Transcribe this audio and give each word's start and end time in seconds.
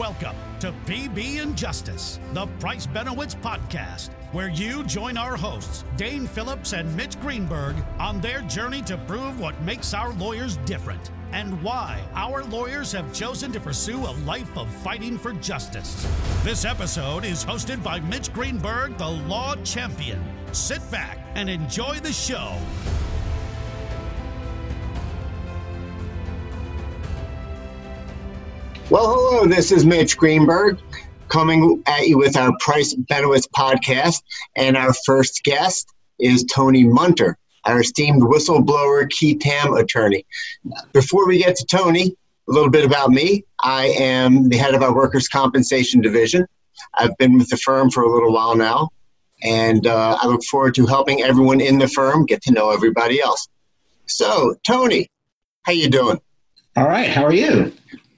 Welcome 0.00 0.36
to 0.60 0.72
PB 0.86 1.42
and 1.42 1.54
Justice, 1.54 2.20
the 2.32 2.46
Price 2.58 2.86
Benowitz 2.86 3.38
podcast, 3.38 4.08
where 4.32 4.48
you 4.48 4.82
join 4.84 5.18
our 5.18 5.36
hosts, 5.36 5.84
Dane 5.98 6.26
Phillips 6.26 6.72
and 6.72 6.96
Mitch 6.96 7.20
Greenberg, 7.20 7.76
on 7.98 8.18
their 8.22 8.40
journey 8.40 8.80
to 8.84 8.96
prove 8.96 9.38
what 9.38 9.60
makes 9.60 9.92
our 9.92 10.14
lawyers 10.14 10.56
different 10.64 11.10
and 11.32 11.62
why 11.62 12.02
our 12.14 12.42
lawyers 12.44 12.92
have 12.92 13.12
chosen 13.12 13.52
to 13.52 13.60
pursue 13.60 13.98
a 13.98 14.16
life 14.24 14.56
of 14.56 14.72
fighting 14.76 15.18
for 15.18 15.34
justice. 15.34 16.08
This 16.44 16.64
episode 16.64 17.26
is 17.26 17.44
hosted 17.44 17.82
by 17.82 18.00
Mitch 18.00 18.32
Greenberg, 18.32 18.96
the 18.96 19.06
law 19.06 19.54
champion. 19.64 20.24
Sit 20.52 20.80
back 20.90 21.18
and 21.34 21.50
enjoy 21.50 21.96
the 21.96 22.12
show. 22.12 22.56
Well, 28.90 29.14
hello, 29.14 29.46
this 29.46 29.70
is 29.70 29.86
Mitch 29.86 30.16
Greenberg 30.16 30.80
coming 31.28 31.80
at 31.86 32.08
you 32.08 32.18
with 32.18 32.36
our 32.36 32.50
Price 32.58 32.92
Benowitz 32.92 33.46
podcast. 33.56 34.20
And 34.56 34.76
our 34.76 34.92
first 35.06 35.44
guest 35.44 35.94
is 36.18 36.44
Tony 36.52 36.82
Munter, 36.82 37.36
our 37.66 37.82
esteemed 37.82 38.22
whistleblower 38.22 39.08
qui 39.16 39.36
tam 39.36 39.74
attorney. 39.74 40.26
Before 40.92 41.28
we 41.28 41.38
get 41.38 41.54
to 41.54 41.66
Tony, 41.66 42.16
a 42.48 42.52
little 42.52 42.68
bit 42.68 42.84
about 42.84 43.10
me. 43.10 43.44
I 43.62 43.94
am 43.96 44.48
the 44.48 44.56
head 44.56 44.74
of 44.74 44.82
our 44.82 44.92
workers' 44.92 45.28
compensation 45.28 46.00
division. 46.00 46.44
I've 46.94 47.16
been 47.16 47.38
with 47.38 47.48
the 47.48 47.58
firm 47.58 47.90
for 47.90 48.02
a 48.02 48.12
little 48.12 48.32
while 48.32 48.56
now, 48.56 48.88
and 49.44 49.86
uh, 49.86 50.18
I 50.20 50.26
look 50.26 50.42
forward 50.42 50.74
to 50.74 50.86
helping 50.86 51.22
everyone 51.22 51.60
in 51.60 51.78
the 51.78 51.86
firm 51.86 52.26
get 52.26 52.42
to 52.42 52.52
know 52.52 52.72
everybody 52.72 53.22
else. 53.22 53.46
So, 54.06 54.56
Tony, 54.66 55.08
how 55.62 55.70
you 55.74 55.88
doing? 55.88 56.18
All 56.76 56.88
right. 56.88 57.08
How 57.08 57.22
are 57.22 57.32
you? 57.32 57.72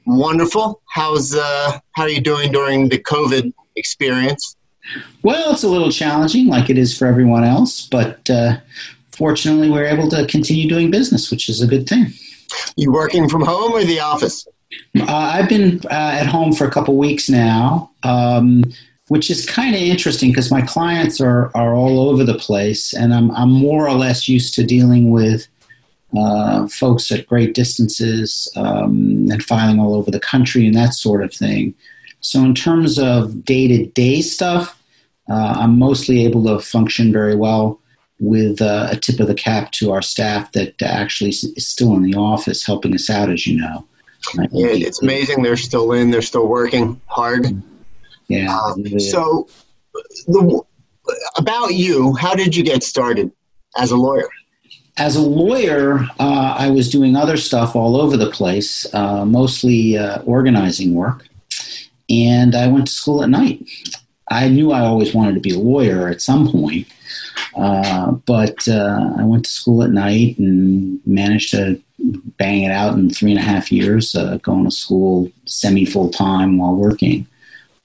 Wonderful. 0.06 0.82
How's 0.88 1.34
uh, 1.34 1.78
how 1.92 2.02
are 2.02 2.08
you 2.08 2.20
doing 2.20 2.52
during 2.52 2.88
the 2.88 2.98
COVID 2.98 3.52
experience? 3.76 4.56
Well, 5.22 5.52
it's 5.52 5.62
a 5.62 5.68
little 5.68 5.92
challenging, 5.92 6.48
like 6.48 6.68
it 6.68 6.76
is 6.76 6.96
for 6.96 7.06
everyone 7.06 7.44
else, 7.44 7.86
but 7.86 8.28
uh, 8.28 8.58
fortunately, 9.12 9.70
we're 9.70 9.84
able 9.84 10.08
to 10.10 10.26
continue 10.26 10.68
doing 10.68 10.90
business, 10.90 11.30
which 11.30 11.48
is 11.48 11.62
a 11.62 11.66
good 11.66 11.88
thing. 11.88 12.12
You 12.76 12.92
working 12.92 13.28
from 13.28 13.42
home 13.42 13.72
or 13.72 13.84
the 13.84 14.00
office? 14.00 14.46
Uh, 14.98 15.04
I've 15.06 15.48
been 15.48 15.80
uh, 15.84 16.18
at 16.20 16.26
home 16.26 16.52
for 16.52 16.66
a 16.66 16.70
couple 16.70 16.96
weeks 16.96 17.28
now, 17.28 17.90
um, 18.02 18.64
which 19.08 19.30
is 19.30 19.48
kind 19.48 19.74
of 19.74 19.80
interesting 19.80 20.30
because 20.30 20.50
my 20.50 20.62
clients 20.62 21.20
are, 21.20 21.50
are 21.54 21.74
all 21.74 22.00
over 22.00 22.24
the 22.24 22.34
place, 22.34 22.92
and 22.92 23.14
I'm, 23.14 23.30
I'm 23.32 23.50
more 23.50 23.88
or 23.88 23.94
less 23.94 24.28
used 24.28 24.54
to 24.54 24.64
dealing 24.64 25.10
with 25.10 25.46
uh, 26.16 26.66
folks 26.68 27.10
at 27.10 27.26
great 27.26 27.54
distances 27.54 28.50
um, 28.56 29.28
and 29.30 29.42
filing 29.42 29.80
all 29.80 29.94
over 29.94 30.10
the 30.10 30.20
country 30.20 30.66
and 30.66 30.76
that 30.76 30.94
sort 30.94 31.22
of 31.22 31.32
thing. 31.32 31.74
So, 32.20 32.40
in 32.40 32.54
terms 32.54 32.98
of 32.98 33.44
day 33.44 33.66
to 33.68 33.86
day 33.86 34.20
stuff, 34.22 34.80
uh, 35.28 35.54
I'm 35.56 35.78
mostly 35.78 36.24
able 36.24 36.44
to 36.44 36.60
function 36.60 37.12
very 37.12 37.34
well 37.34 37.80
with 38.20 38.62
uh, 38.62 38.88
a 38.90 38.96
tip 38.96 39.18
of 39.18 39.26
the 39.26 39.34
cap 39.34 39.72
to 39.72 39.90
our 39.90 40.02
staff 40.02 40.52
that 40.52 40.80
actually 40.82 41.30
is 41.30 41.66
still 41.66 41.94
in 41.96 42.02
the 42.02 42.14
office 42.14 42.64
helping 42.64 42.94
us 42.94 43.10
out, 43.10 43.30
as 43.30 43.46
you 43.46 43.58
know. 43.58 43.84
Yeah, 44.52 44.68
it's 44.68 45.02
amazing 45.02 45.42
they're 45.42 45.56
still 45.56 45.92
in, 45.92 46.10
they're 46.10 46.22
still 46.22 46.46
working 46.46 47.00
hard. 47.06 47.60
Yeah. 48.28 48.56
Um, 48.56 49.00
so, 49.00 49.48
the, 50.28 50.62
about 51.36 51.74
you, 51.74 52.14
how 52.14 52.34
did 52.34 52.54
you 52.54 52.62
get 52.62 52.84
started 52.84 53.32
as 53.76 53.90
a 53.90 53.96
lawyer? 53.96 54.28
As 54.96 55.16
a 55.16 55.22
lawyer, 55.22 56.00
uh, 56.18 56.54
I 56.58 56.70
was 56.70 56.90
doing 56.90 57.16
other 57.16 57.36
stuff 57.36 57.74
all 57.74 57.96
over 57.96 58.16
the 58.16 58.30
place, 58.30 58.86
uh, 58.94 59.24
mostly 59.24 59.96
uh, 59.96 60.22
organizing 60.22 60.94
work. 60.94 61.26
And 62.10 62.54
I 62.54 62.66
went 62.66 62.86
to 62.88 62.92
school 62.92 63.22
at 63.22 63.30
night. 63.30 63.66
I 64.30 64.48
knew 64.48 64.72
I 64.72 64.80
always 64.80 65.14
wanted 65.14 65.34
to 65.34 65.40
be 65.40 65.54
a 65.54 65.58
lawyer 65.58 66.08
at 66.08 66.22
some 66.22 66.50
point, 66.50 66.86
uh, 67.56 68.12
but 68.12 68.66
uh, 68.68 69.14
I 69.18 69.24
went 69.24 69.44
to 69.44 69.50
school 69.50 69.82
at 69.82 69.90
night 69.90 70.38
and 70.38 71.00
managed 71.06 71.50
to 71.52 71.80
bang 72.38 72.62
it 72.62 72.70
out 72.70 72.94
in 72.94 73.10
three 73.10 73.30
and 73.30 73.40
a 73.40 73.42
half 73.42 73.70
years, 73.70 74.14
uh, 74.14 74.38
going 74.38 74.64
to 74.64 74.70
school 74.70 75.30
semi 75.46 75.84
full 75.84 76.10
time 76.10 76.58
while 76.58 76.74
working. 76.74 77.26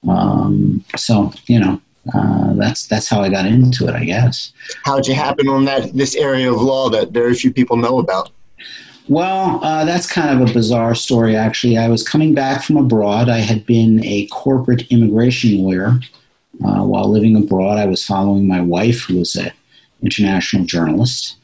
Um, 0.06 0.84
so, 0.96 1.32
you 1.46 1.60
know, 1.60 1.80
uh, 2.14 2.54
that's 2.54 2.86
that's 2.86 3.08
how 3.08 3.20
I 3.20 3.28
got 3.28 3.46
into 3.46 3.86
it, 3.86 3.94
I 3.94 4.04
guess. 4.04 4.52
How'd 4.84 5.06
you 5.06 5.14
happen 5.14 5.48
on 5.48 5.64
that 5.66 5.94
this 5.94 6.14
area 6.14 6.52
of 6.52 6.60
law 6.60 6.88
that 6.90 7.10
very 7.10 7.34
few 7.34 7.52
people 7.52 7.76
know 7.76 7.98
about? 7.98 8.30
Well, 9.08 9.64
uh, 9.64 9.84
that's 9.86 10.06
kind 10.06 10.38
of 10.38 10.48
a 10.48 10.52
bizarre 10.52 10.94
story, 10.94 11.34
actually. 11.34 11.78
I 11.78 11.88
was 11.88 12.06
coming 12.06 12.34
back 12.34 12.62
from 12.62 12.76
abroad. 12.76 13.30
I 13.30 13.38
had 13.38 13.64
been 13.64 14.04
a 14.04 14.26
corporate 14.26 14.86
immigration 14.90 15.62
lawyer 15.62 15.98
uh, 16.64 16.82
while 16.84 17.10
living 17.10 17.34
abroad. 17.34 17.78
I 17.78 17.86
was 17.86 18.04
following 18.04 18.46
my 18.46 18.60
wife, 18.60 19.04
who 19.04 19.18
was 19.18 19.34
an 19.34 19.50
international 20.02 20.66
journalist, 20.66 21.36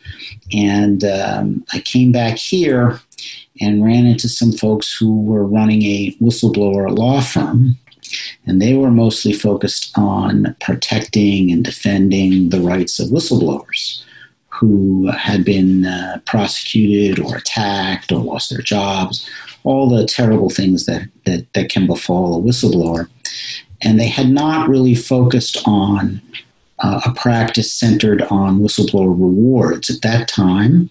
and 0.53 1.04
um, 1.04 1.65
I 1.72 1.81
came 1.81 2.12
back 2.12 2.36
here 2.36 3.00
and 3.60 3.84
ran 3.84 4.04
into 4.04 4.28
some 4.28 4.53
folks 4.53 4.94
who 4.94 5.22
were 5.22 5.47
running 5.47 5.82
a 5.82 6.15
whistleblower 6.21 6.97
law 6.97 7.21
firm 7.22 7.78
and 8.47 8.61
they 8.61 8.75
were 8.75 8.91
mostly 8.91 9.33
focused 9.33 9.97
on 9.97 10.57
protecting 10.61 11.51
and 11.51 11.65
defending 11.65 12.51
the 12.51 12.61
rights 12.61 12.99
of 12.99 13.09
whistleblowers 13.09 14.03
who 14.49 15.09
had 15.09 15.45
been 15.45 15.85
uh, 15.85 16.21
prosecuted 16.27 17.19
or 17.25 17.37
attacked 17.37 18.13
or 18.13 18.21
lost 18.21 18.51
their 18.51 18.61
jobs, 18.61 19.29
all 19.65 19.89
the 19.89 20.07
terrible 20.07 20.51
things 20.51 20.87
that, 20.87 21.09
that, 21.25 21.53
that 21.55 21.71
can 21.71 21.87
befall 21.87 22.39
a 22.39 22.43
whistleblower. 22.43 23.09
And 23.83 23.99
they 23.99 24.07
had 24.07 24.29
not 24.29 24.69
really 24.69 24.95
focused 24.95 25.61
on 25.67 26.23
uh, 26.79 27.01
a 27.05 27.13
practice 27.15 27.73
centered 27.73 28.23
on 28.23 28.61
whistleblower 28.61 29.09
rewards. 29.09 29.91
At 29.91 30.03
that 30.03 30.29
time, 30.29 30.91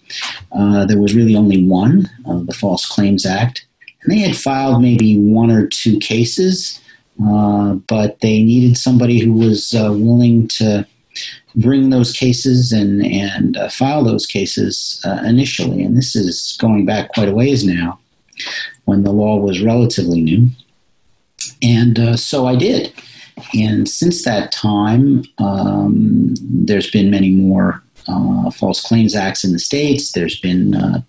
uh, 0.52 0.86
there 0.86 1.00
was 1.00 1.16
really 1.16 1.36
only 1.36 1.64
one, 1.64 2.10
the 2.26 2.56
False 2.60 2.86
Claims 2.86 3.26
Act. 3.26 3.66
And 4.04 4.12
they 4.12 4.20
had 4.20 4.36
filed 4.36 4.82
maybe 4.82 5.18
one 5.18 5.50
or 5.50 5.68
two 5.68 6.00
cases 6.00 6.82
uh, 7.22 7.74
but 7.88 8.20
they 8.22 8.42
needed 8.44 8.78
somebody 8.78 9.20
who 9.20 9.34
was 9.34 9.74
uh, 9.74 9.92
willing 9.92 10.48
to 10.48 10.88
bring 11.56 11.92
those 11.92 12.12
cases 12.12 12.72
and 12.72 13.06
and 13.06 13.56
uh, 13.58 13.70
file 13.70 14.04
those 14.04 14.26
cases 14.26 15.00
uh, 15.06 15.22
initially. 15.26 15.84
And 15.84 15.96
this 15.96 16.16
is 16.16 16.58
going 16.60 16.86
back 16.86 17.14
quite 17.14 17.30
a 17.30 17.34
ways 17.34 17.64
now, 17.64 18.00
when 18.86 19.04
the 19.04 19.12
law 19.12 19.38
was 19.38 19.62
relatively 19.62 20.22
new. 20.22 20.48
And 21.62 22.00
uh, 22.00 22.18
so 22.18 22.48
I 22.48 22.56
did. 22.56 22.94
And 23.54 23.90
since 23.90 24.24
that 24.26 24.52
time, 24.52 25.24
um, 25.40 26.36
there's 26.40 26.90
been 26.90 27.10
many 27.10 27.32
more 27.32 27.84
false 28.54 28.82
claims 28.82 29.16
acts 29.16 29.44
in 29.44 29.54
the 29.54 29.60
states. 29.60 30.12
There's 30.12 30.40
been 30.40 31.04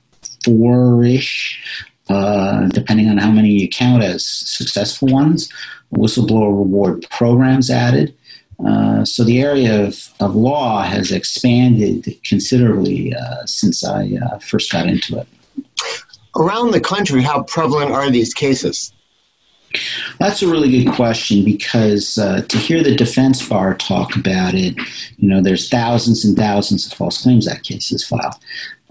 four-ish 0.44 1.60
uh, 2.08 2.68
depending 2.68 3.08
on 3.08 3.18
how 3.18 3.30
many 3.30 3.50
you 3.50 3.68
count 3.68 4.02
as 4.02 4.26
successful 4.26 5.08
ones 5.08 5.48
whistleblower 5.96 6.56
reward 6.56 7.06
programs 7.10 7.70
added. 7.70 8.14
Uh, 8.64 9.04
so 9.04 9.24
the 9.24 9.40
area 9.40 9.84
of, 9.84 10.08
of 10.20 10.34
law 10.34 10.82
has 10.82 11.10
expanded 11.10 12.18
considerably 12.24 13.14
uh, 13.14 13.44
since 13.46 13.84
I 13.84 14.18
uh, 14.24 14.38
first 14.38 14.70
got 14.70 14.86
into 14.86 15.18
it. 15.18 15.28
Around 16.36 16.70
the 16.70 16.80
country, 16.80 17.22
how 17.22 17.42
prevalent 17.44 17.90
are 17.90 18.10
these 18.10 18.34
cases? 18.34 18.92
That's 20.20 20.40
a 20.42 20.48
really 20.48 20.70
good 20.70 20.92
question 20.94 21.44
because 21.44 22.16
uh, 22.16 22.42
to 22.42 22.58
hear 22.58 22.82
the 22.82 22.94
defense 22.94 23.46
bar 23.46 23.74
talk 23.74 24.14
about 24.14 24.54
it, 24.54 24.76
you 25.18 25.28
know, 25.28 25.42
there's 25.42 25.68
thousands 25.68 26.24
and 26.24 26.36
thousands 26.36 26.86
of 26.86 26.92
False 26.92 27.22
Claims 27.22 27.48
Act 27.48 27.64
cases 27.64 28.06
filed. 28.06 28.34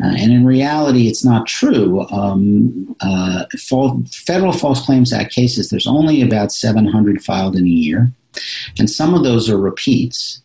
Uh, 0.04 0.16
and 0.18 0.34
in 0.34 0.46
reality, 0.46 1.08
it's 1.08 1.24
not 1.24 1.48
true. 1.48 2.06
Um, 2.10 2.96
uh, 3.00 3.46
federal 4.12 4.52
False 4.52 4.86
Claims 4.86 5.14
Act 5.14 5.34
cases, 5.34 5.70
there's 5.70 5.88
only 5.88 6.22
about 6.22 6.52
700 6.52 7.24
filed 7.24 7.56
in 7.56 7.66
a 7.66 7.70
year. 7.70 8.12
And 8.78 8.90
some 8.90 9.14
of 9.14 9.24
those 9.24 9.50
are 9.50 9.58
repeats. 9.58 10.42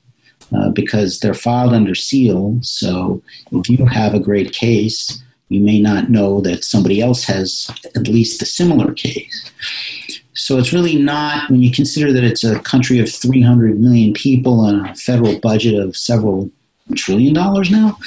Uh, 0.51 0.71
because 0.71 1.21
they're 1.21 1.35
filed 1.35 1.75
under 1.75 1.95
seal. 1.95 2.59
So 2.63 3.23
if 3.53 3.69
you 3.69 3.85
have 3.85 4.15
a 4.15 4.19
great 4.19 4.51
case, 4.51 5.23
you 5.51 5.61
may 5.61 5.79
not 5.79 6.09
know 6.09 6.41
that 6.41 6.65
somebody 6.65 7.03
else 7.03 7.25
has 7.25 7.71
at 7.95 8.09
least 8.09 8.41
a 8.41 8.47
similar 8.47 8.95
case. 8.95 9.51
So 10.33 10.57
it's 10.57 10.73
really 10.73 10.97
not, 10.97 11.51
when 11.51 11.61
you 11.61 11.71
consider 11.71 12.15
that 12.15 12.25
it's 12.25 12.45
a 12.45 12.61
country 12.61 12.99
of 12.99 13.13
300 13.13 13.79
million 13.79 14.15
people 14.15 14.65
and 14.65 14.87
a 14.87 14.95
federal 14.95 15.39
budget 15.41 15.75
of 15.75 15.95
several 15.99 16.51
trillion 16.95 17.35
dollars 17.35 17.71
now, 17.71 17.99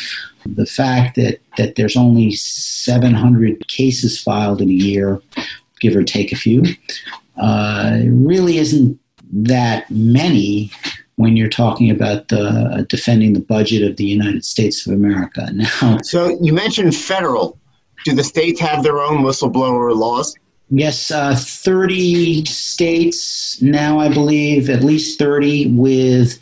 the 0.45 0.65
fact 0.65 1.15
that, 1.15 1.39
that 1.57 1.75
there's 1.75 1.95
only 1.95 2.31
700 2.31 3.67
cases 3.67 4.21
filed 4.21 4.61
in 4.61 4.69
a 4.69 4.73
year, 4.73 5.21
give 5.79 5.95
or 5.95 6.03
take 6.03 6.31
a 6.31 6.35
few, 6.35 6.63
uh, 7.37 7.99
really 8.05 8.57
isn't 8.57 8.99
that 9.31 9.89
many 9.89 10.71
when 11.15 11.37
you're 11.37 11.49
talking 11.49 11.91
about 11.91 12.29
the, 12.29 12.85
defending 12.89 13.33
the 13.33 13.39
budget 13.39 13.89
of 13.89 13.97
the 13.97 14.05
United 14.05 14.43
States 14.43 14.85
of 14.85 14.93
America. 14.93 15.47
Now, 15.53 15.97
so 16.03 16.37
you 16.41 16.53
mentioned 16.53 16.95
federal. 16.95 17.57
Do 18.03 18.15
the 18.15 18.23
states 18.23 18.59
have 18.59 18.83
their 18.83 18.99
own 18.99 19.19
whistleblower 19.19 19.95
laws? 19.95 20.35
Yes, 20.71 21.11
uh, 21.11 21.35
30 21.37 22.45
states 22.45 23.61
now, 23.61 23.99
I 23.99 24.07
believe, 24.07 24.69
at 24.69 24.83
least 24.83 25.19
30, 25.19 25.73
with 25.73 26.39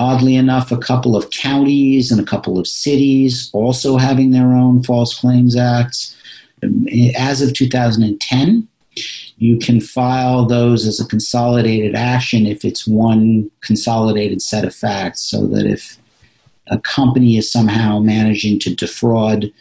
oddly 0.00 0.34
enough, 0.34 0.72
a 0.72 0.78
couple 0.78 1.14
of 1.14 1.28
counties 1.28 2.10
and 2.10 2.18
a 2.18 2.24
couple 2.24 2.58
of 2.58 2.66
cities 2.66 3.50
also 3.52 3.98
having 3.98 4.30
their 4.30 4.54
own 4.54 4.82
False 4.82 5.18
Claims 5.20 5.56
Acts. 5.56 6.16
As 7.18 7.42
of 7.42 7.52
2010, 7.52 8.66
you 9.36 9.58
can 9.58 9.78
file 9.78 10.46
those 10.46 10.86
as 10.86 11.00
a 11.00 11.06
consolidated 11.06 11.94
action 11.94 12.46
if 12.46 12.64
it's 12.64 12.86
one 12.86 13.50
consolidated 13.60 14.40
set 14.40 14.64
of 14.64 14.74
facts, 14.74 15.20
so 15.20 15.46
that 15.48 15.66
if 15.66 15.98
a 16.68 16.78
company 16.78 17.36
is 17.36 17.52
somehow 17.52 17.98
managing 17.98 18.58
to 18.60 18.74
defraud 18.74 19.52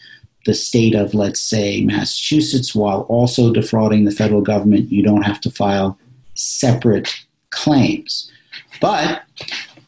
the 0.46 0.54
state 0.54 0.96
of, 0.96 1.14
let's 1.14 1.42
say, 1.42 1.82
Massachusetts, 1.82 2.74
while 2.74 3.02
also 3.02 3.52
defrauding 3.52 4.06
the 4.06 4.12
federal 4.12 4.42
government, 4.42 4.90
you 4.90 5.04
don't 5.04 5.24
have 5.24 5.42
to 5.42 5.52
file 5.52 5.98
separate 6.36 7.14
claims. 7.50 8.32
But 8.80 9.24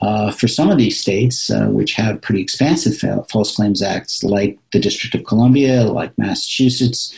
uh, 0.02 0.32
for 0.32 0.48
some 0.48 0.70
of 0.70 0.78
these 0.78 1.00
states, 1.00 1.50
uh, 1.50 1.68
which 1.68 1.94
have 1.94 2.22
pretty 2.22 2.42
expansive 2.42 2.98
false 3.30 3.56
claims 3.56 3.82
acts, 3.82 4.24
like 4.24 4.58
the 4.72 4.80
District 4.80 5.14
of 5.14 5.24
Columbia, 5.26 5.84
like 5.84 6.18
Massachusetts, 6.18 7.16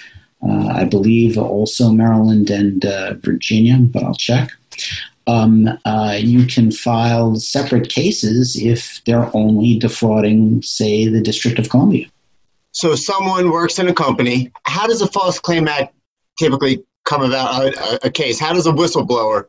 uh, 0.47 0.68
I 0.68 0.83
believe 0.83 1.38
also 1.38 1.91
Maryland 1.91 2.50
and 2.50 2.85
uh, 2.85 3.13
Virginia, 3.15 3.77
but 3.80 4.03
I'll 4.03 4.15
check. 4.15 4.51
Um, 5.25 5.69
uh, 5.85 6.18
you 6.19 6.45
can 6.45 6.71
file 6.71 7.35
separate 7.38 7.88
cases 7.88 8.57
if 8.62 9.01
they're 9.06 9.31
only 9.33 9.80
defrauding, 9.80 10.62
say, 10.62 11.07
the 11.07 11.21
District 11.21 11.57
of 11.59 11.69
Columbia. 11.69 12.07
So, 12.71 12.95
someone 12.95 13.51
works 13.51 13.80
in 13.80 13.88
a 13.88 13.94
company. 13.94 14.51
How 14.65 14.88
does 14.88 15.01
a 15.01 15.07
false 15.07 15.39
claim 15.39 15.68
act 15.68 15.95
typically 16.38 16.83
come 17.06 17.21
about? 17.21 17.63
A, 17.65 18.07
a 18.07 18.12
case. 18.12 18.39
How 18.39 18.51
does 18.51 18.65
a 18.65 18.71
whistleblower 18.71 19.45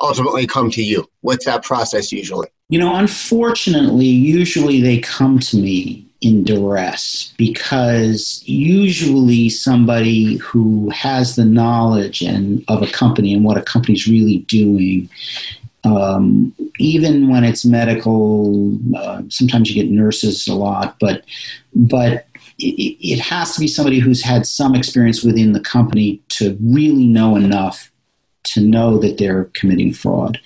ultimately 0.00 0.46
come 0.46 0.70
to 0.70 0.82
you? 0.82 1.08
What's 1.20 1.44
that 1.46 1.62
process 1.62 2.12
usually? 2.12 2.48
You 2.68 2.78
know, 2.78 2.94
unfortunately, 2.94 4.06
usually 4.06 4.80
they 4.80 4.98
come 4.98 5.38
to 5.40 5.56
me 5.56 6.06
in 6.20 6.44
duress 6.44 7.32
because 7.38 8.42
usually 8.44 9.48
somebody 9.48 10.36
who 10.36 10.90
has 10.90 11.36
the 11.36 11.44
knowledge 11.44 12.20
and 12.20 12.62
of 12.68 12.82
a 12.82 12.86
company 12.86 13.32
and 13.32 13.42
what 13.42 13.56
a 13.56 13.62
company's 13.62 14.06
really 14.06 14.38
doing 14.40 15.08
um, 15.84 16.54
even 16.78 17.28
when 17.28 17.42
it's 17.42 17.64
medical 17.64 18.76
uh, 18.96 19.22
sometimes 19.28 19.70
you 19.70 19.82
get 19.82 19.90
nurses 19.90 20.46
a 20.46 20.54
lot 20.54 20.96
but 21.00 21.24
but 21.74 22.26
it, 22.58 22.98
it 23.00 23.18
has 23.18 23.54
to 23.54 23.60
be 23.60 23.66
somebody 23.66 23.98
who's 23.98 24.22
had 24.22 24.44
some 24.44 24.74
experience 24.74 25.24
within 25.24 25.52
the 25.52 25.60
company 25.60 26.20
to 26.28 26.56
really 26.60 27.06
know 27.06 27.34
enough 27.34 27.89
to 28.44 28.60
know 28.60 28.98
that 28.98 29.18
they're 29.18 29.44
committing 29.54 29.92
fraud 29.92 30.40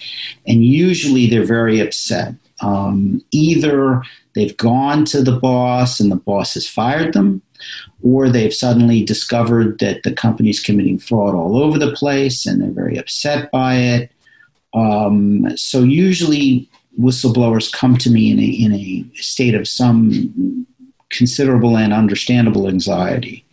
and 0.47 0.65
usually 0.65 1.29
they're 1.29 1.45
very 1.45 1.81
upset 1.81 2.35
um, 2.61 3.23
either 3.31 4.03
they've 4.35 4.57
gone 4.57 5.05
to 5.07 5.23
the 5.23 5.39
boss 5.39 6.01
and 6.01 6.11
the 6.11 6.17
boss 6.17 6.55
has 6.55 6.69
fired 6.69 7.13
them, 7.13 7.43
or 8.03 8.29
they've 8.29 8.55
suddenly 8.55 9.05
discovered 9.05 9.79
that 9.81 10.03
the 10.03 10.13
company's 10.13 10.61
committing 10.61 10.99
fraud 10.99 11.35
all 11.35 11.63
over 11.63 11.79
the 11.79 11.93
place 11.93 12.47
and 12.47 12.61
they're 12.61 12.71
very 12.71 12.97
upset 12.97 13.51
by 13.51 13.77
it. 13.77 14.13
Um, 14.73 15.57
so 15.57 15.83
usually 15.83 16.69
whistleblowers 16.99 17.73
come 17.73 17.97
to 17.99 18.11
me 18.11 18.31
in 18.31 18.39
a, 18.39 18.43
in 18.43 18.73
a 18.73 19.17
state 19.21 19.55
of 19.55 19.69
some 19.69 20.67
considerable 21.11 21.77
and 21.77 21.93
understandable 21.93 22.69
anxiety. 22.69 23.45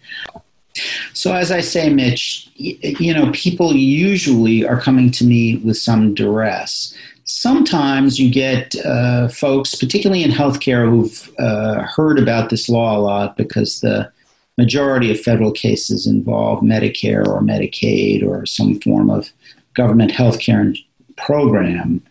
So, 1.13 1.33
as 1.33 1.51
I 1.51 1.59
say, 1.59 1.89
Mitch, 1.89 2.50
you 2.56 3.13
know, 3.13 3.31
people 3.33 3.73
usually 3.73 4.65
are 4.65 4.79
coming 4.79 5.12
to 5.12 5.25
me 5.25 5.57
with 5.57 5.77
some 5.77 6.13
duress 6.13 6.95
sometimes 7.31 8.19
you 8.19 8.29
get 8.29 8.75
uh, 8.85 9.27
folks, 9.29 9.75
particularly 9.75 10.23
in 10.23 10.31
healthcare, 10.31 10.89
who've 10.89 11.31
uh, 11.39 11.83
heard 11.83 12.19
about 12.19 12.50
this 12.50 12.68
law 12.68 12.97
a 12.97 13.00
lot 13.00 13.38
because 13.38 13.79
the 13.79 14.12
majority 14.57 15.12
of 15.12 15.19
federal 15.19 15.51
cases 15.51 16.06
involve 16.06 16.62
Medicare 16.62 17.25
or 17.25 17.41
Medicaid 17.41 18.27
or 18.27 18.45
some 18.45 18.79
form 18.81 19.09
of 19.09 19.31
government 19.73 20.12
healthcare 20.12 20.77
program. 21.15 22.03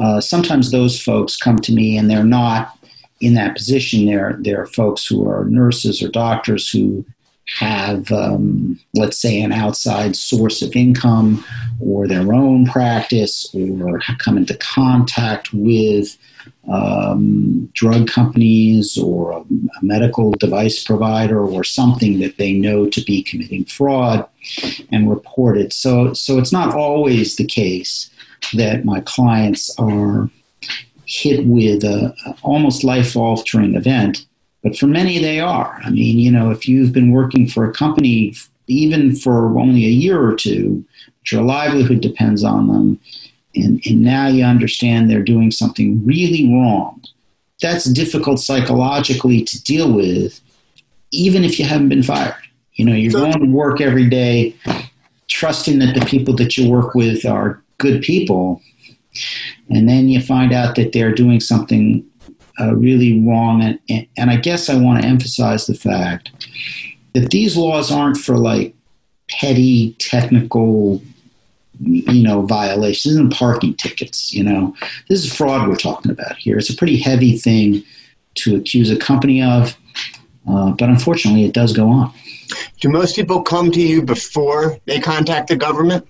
Uh, 0.00 0.20
sometimes 0.20 0.70
those 0.70 1.00
folks 1.00 1.36
come 1.36 1.58
to 1.58 1.72
me 1.72 1.96
and 1.96 2.10
they're 2.10 2.24
not 2.24 2.76
in 3.20 3.34
that 3.34 3.56
position. 3.56 4.06
They're, 4.06 4.36
they're 4.40 4.66
folks 4.66 5.06
who 5.06 5.28
are 5.28 5.44
nurses 5.44 6.02
or 6.02 6.08
doctors 6.08 6.68
who 6.68 7.06
have, 7.58 8.10
um, 8.10 8.78
let's 8.94 9.18
say, 9.18 9.40
an 9.40 9.52
outside 9.52 10.16
source 10.16 10.62
of 10.62 10.74
income 10.74 11.44
or 11.80 12.08
their 12.08 12.32
own 12.32 12.66
practice 12.66 13.54
or 13.54 14.00
come 14.18 14.36
into 14.36 14.56
contact 14.56 15.52
with 15.52 16.16
um, 16.68 17.66
drug 17.72 18.08
companies 18.08 18.98
or 18.98 19.32
a, 19.32 19.40
a, 19.40 19.82
medical 19.82 20.32
device 20.32 20.82
provider 20.82 21.40
or 21.40 21.62
something 21.62 22.18
that 22.18 22.38
they 22.38 22.52
know 22.52 22.88
to 22.88 23.00
be 23.02 23.22
committing 23.22 23.64
fraud 23.64 24.26
and 24.90 25.08
report 25.08 25.56
it. 25.56 25.72
So, 25.72 26.12
so 26.12 26.38
it's 26.38 26.52
not 26.52 26.74
always 26.74 27.36
the 27.36 27.44
case 27.46 28.10
that 28.54 28.84
my 28.84 29.00
clients 29.00 29.74
are 29.78 30.28
hit 31.04 31.46
with 31.46 31.84
a, 31.84 32.14
a 32.26 32.36
almost 32.42 32.82
life 32.82 33.16
altering 33.16 33.76
event 33.76 34.26
but 34.66 34.76
for 34.76 34.88
many, 34.88 35.20
they 35.20 35.38
are. 35.38 35.80
I 35.84 35.90
mean, 35.90 36.18
you 36.18 36.28
know, 36.28 36.50
if 36.50 36.66
you've 36.66 36.92
been 36.92 37.12
working 37.12 37.46
for 37.46 37.70
a 37.70 37.72
company 37.72 38.34
even 38.66 39.14
for 39.14 39.56
only 39.56 39.84
a 39.84 39.90
year 39.90 40.20
or 40.20 40.34
two, 40.34 40.84
but 41.20 41.30
your 41.30 41.42
livelihood 41.42 42.00
depends 42.00 42.42
on 42.42 42.66
them, 42.66 43.00
and, 43.54 43.80
and 43.86 44.02
now 44.02 44.26
you 44.26 44.42
understand 44.42 45.08
they're 45.08 45.22
doing 45.22 45.52
something 45.52 46.04
really 46.04 46.52
wrong, 46.52 47.00
that's 47.62 47.84
difficult 47.84 48.40
psychologically 48.40 49.44
to 49.44 49.62
deal 49.62 49.92
with, 49.92 50.40
even 51.12 51.44
if 51.44 51.60
you 51.60 51.64
haven't 51.64 51.88
been 51.88 52.02
fired. 52.02 52.34
You 52.74 52.86
know, 52.86 52.94
you're 52.94 53.12
going 53.12 53.38
to 53.38 53.46
work 53.46 53.80
every 53.80 54.10
day 54.10 54.56
trusting 55.28 55.78
that 55.78 55.94
the 55.94 56.04
people 56.06 56.34
that 56.38 56.56
you 56.56 56.68
work 56.68 56.96
with 56.96 57.24
are 57.24 57.62
good 57.78 58.02
people, 58.02 58.60
and 59.70 59.88
then 59.88 60.08
you 60.08 60.20
find 60.20 60.52
out 60.52 60.74
that 60.74 60.90
they're 60.90 61.14
doing 61.14 61.38
something 61.38 62.04
uh, 62.60 62.74
really 62.74 63.22
wrong. 63.22 63.62
And, 63.88 64.06
and 64.16 64.30
I 64.30 64.36
guess 64.36 64.68
I 64.68 64.76
want 64.76 65.02
to 65.02 65.08
emphasize 65.08 65.66
the 65.66 65.74
fact 65.74 66.30
that 67.14 67.30
these 67.30 67.56
laws 67.56 67.90
aren't 67.90 68.18
for 68.18 68.36
like 68.36 68.74
petty 69.28 69.94
technical 69.98 71.02
you 71.80 72.22
know 72.22 72.42
violations. 72.42 73.16
And 73.16 73.30
parking 73.30 73.74
tickets 73.74 74.32
you 74.32 74.42
know. 74.42 74.74
This 75.08 75.24
is 75.24 75.34
fraud 75.34 75.68
we're 75.68 75.76
talking 75.76 76.10
about 76.10 76.36
here. 76.36 76.58
It's 76.58 76.70
a 76.70 76.76
pretty 76.76 76.98
heavy 76.98 77.36
thing 77.36 77.82
to 78.36 78.56
accuse 78.56 78.90
a 78.90 78.96
company 78.96 79.42
of 79.42 79.76
uh, 80.48 80.70
but 80.72 80.88
unfortunately 80.88 81.44
it 81.44 81.52
does 81.52 81.72
go 81.72 81.88
on. 81.88 82.12
Do 82.80 82.88
most 82.88 83.16
people 83.16 83.42
come 83.42 83.70
to 83.72 83.80
you 83.80 84.02
before 84.02 84.78
they 84.84 85.00
contact 85.00 85.48
the 85.48 85.56
government? 85.56 86.06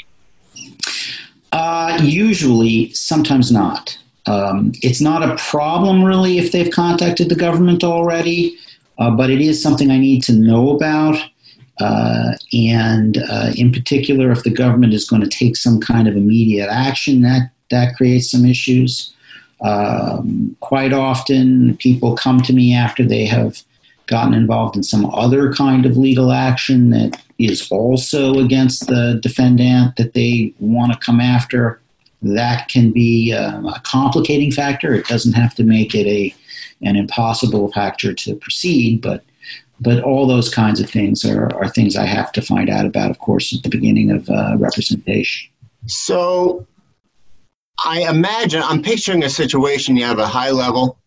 Uh, 1.52 1.98
usually 2.02 2.92
sometimes 2.92 3.50
not 3.50 3.96
um, 4.26 4.73
it's 4.83 5.00
not 5.00 5.23
a 5.23 5.37
problem 5.37 6.02
really 6.02 6.38
if 6.38 6.52
they've 6.52 6.71
contacted 6.71 7.28
the 7.28 7.37
government 7.37 7.85
already, 7.85 8.56
uh, 8.99 9.11
but 9.11 9.30
it 9.30 9.40
is 9.40 9.62
something 9.62 9.90
I 9.90 9.99
need 9.99 10.23
to 10.25 10.33
know 10.33 10.71
about. 10.71 11.16
Uh, 11.78 12.33
and 12.52 13.18
uh, 13.18 13.52
in 13.56 13.71
particular, 13.71 14.30
if 14.33 14.42
the 14.42 14.50
government 14.50 14.95
is 14.95 15.09
going 15.09 15.23
to 15.23 15.28
take 15.28 15.56
some 15.56 15.78
kind 15.78 16.09
of 16.09 16.16
immediate 16.16 16.68
action, 16.71 17.23
that 17.23 17.50
that 17.71 17.97
creates 17.97 18.30
some 18.30 18.47
issues. 18.47 19.12
Um, 19.61 20.56
quite 20.61 20.92
often, 20.92 21.76
people 21.76 22.16
come 22.16 22.40
to 22.42 22.52
me 22.52 22.75
after 22.75 23.04
they 23.04 23.26
have 23.26 23.62
gotten 24.06 24.35
involved 24.35 24.76
in 24.76 24.83
some 24.83 25.06
other 25.06 25.52
kind 25.52 25.85
of 25.85 25.97
legal 25.97 26.33
action 26.33 26.90
that 26.90 27.21
is 27.38 27.71
also 27.71 28.38
against 28.38 28.87
the 28.87 29.18
defendant 29.23 29.97
that 29.97 30.14
they 30.14 30.54
want 30.59 30.92
to 30.92 30.99
come 30.99 31.21
after 31.21 31.80
that 32.35 32.68
can 32.68 32.90
be 32.90 33.33
um, 33.33 33.66
a 33.66 33.80
complicating 33.80 34.50
factor. 34.50 34.95
It 34.95 35.06
doesn't 35.06 35.35
have 35.35 35.54
to 35.56 35.64
make 35.64 35.95
it 35.95 36.06
a 36.06 36.35
an 36.83 36.97
impossible 36.97 37.73
factor 37.73 38.12
to 38.12 38.35
proceed, 38.37 39.00
but 39.00 39.25
but 39.80 40.02
all 40.02 40.26
those 40.26 40.52
kinds 40.52 40.80
of 40.80 40.88
things 40.88 41.25
are, 41.25 41.54
are 41.56 41.68
things 41.68 41.97
I 41.97 42.06
have 42.06 42.33
to 42.33 42.42
find 42.42 42.71
out 42.71 42.87
about, 42.87 43.11
of 43.11 43.18
course, 43.18 43.54
at 43.54 43.62
the 43.62 43.68
beginning 43.68 44.11
of 44.11 44.28
uh, 44.30 44.56
representation. 44.56 45.50
So 45.87 46.66
I 47.85 48.09
imagine 48.09 48.62
I'm 48.62 48.83
picturing 48.83 49.23
a 49.23 49.28
situation 49.28 49.97
you 49.97 50.04
have 50.04 50.18
a 50.18 50.26
high 50.26 50.50
level 50.50 50.99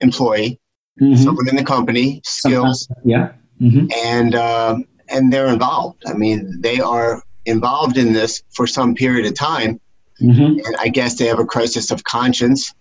employee, 0.00 0.58
mm-hmm. 1.00 1.22
someone 1.22 1.48
in 1.48 1.56
the 1.56 1.64
company, 1.64 2.22
skills, 2.24 2.86
Sometimes, 2.86 3.06
yeah, 3.06 3.32
mm-hmm. 3.60 3.86
and 4.04 4.34
uh, 4.34 4.78
and 5.08 5.32
they're 5.32 5.48
involved. 5.48 6.02
I 6.06 6.14
mean, 6.14 6.60
they 6.60 6.80
are 6.80 7.22
involved 7.44 7.96
in 7.98 8.12
this 8.12 8.42
for 8.50 8.66
some 8.66 8.94
period 8.94 9.26
of 9.26 9.34
time 9.34 9.80
Mm-hmm. 10.20 10.64
And 10.64 10.76
I 10.78 10.88
guess 10.88 11.16
they 11.16 11.26
have 11.26 11.38
a 11.38 11.44
crisis 11.44 11.90
of 11.90 12.04
conscience. 12.04 12.74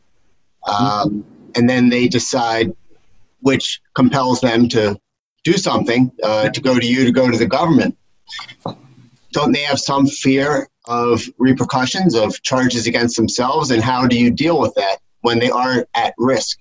Um, 0.68 0.76
mm-hmm. 0.78 1.22
And 1.56 1.70
then 1.70 1.90
they 1.90 2.08
decide 2.08 2.72
which 3.42 3.82
compels 3.94 4.42
them 4.42 4.68
to 4.70 5.00
do 5.44 5.54
something, 5.54 6.12
uh, 6.24 6.50
to 6.50 6.62
go 6.62 6.80
to 6.80 6.86
you, 6.86 7.06
to 7.06 7.12
go 7.12 7.30
to 7.30 7.38
the 7.38 7.46
government. 7.46 7.98
don't 9.32 9.52
they 9.52 9.62
have 9.62 9.80
some 9.80 10.08
fear 10.08 10.68
of 10.88 11.22
repercussions 11.38 12.16
of 12.16 12.42
charges 12.42 12.88
against 12.88 13.16
themselves? 13.16 13.70
And 13.72 13.84
how 13.84 14.08
do 14.08 14.18
you 14.18 14.32
deal 14.32 14.60
with 14.60 14.74
that 14.76 14.98
when 15.22 15.40
they 15.40 15.52
are 15.52 15.86
at 15.94 16.14
risk? 16.18 16.58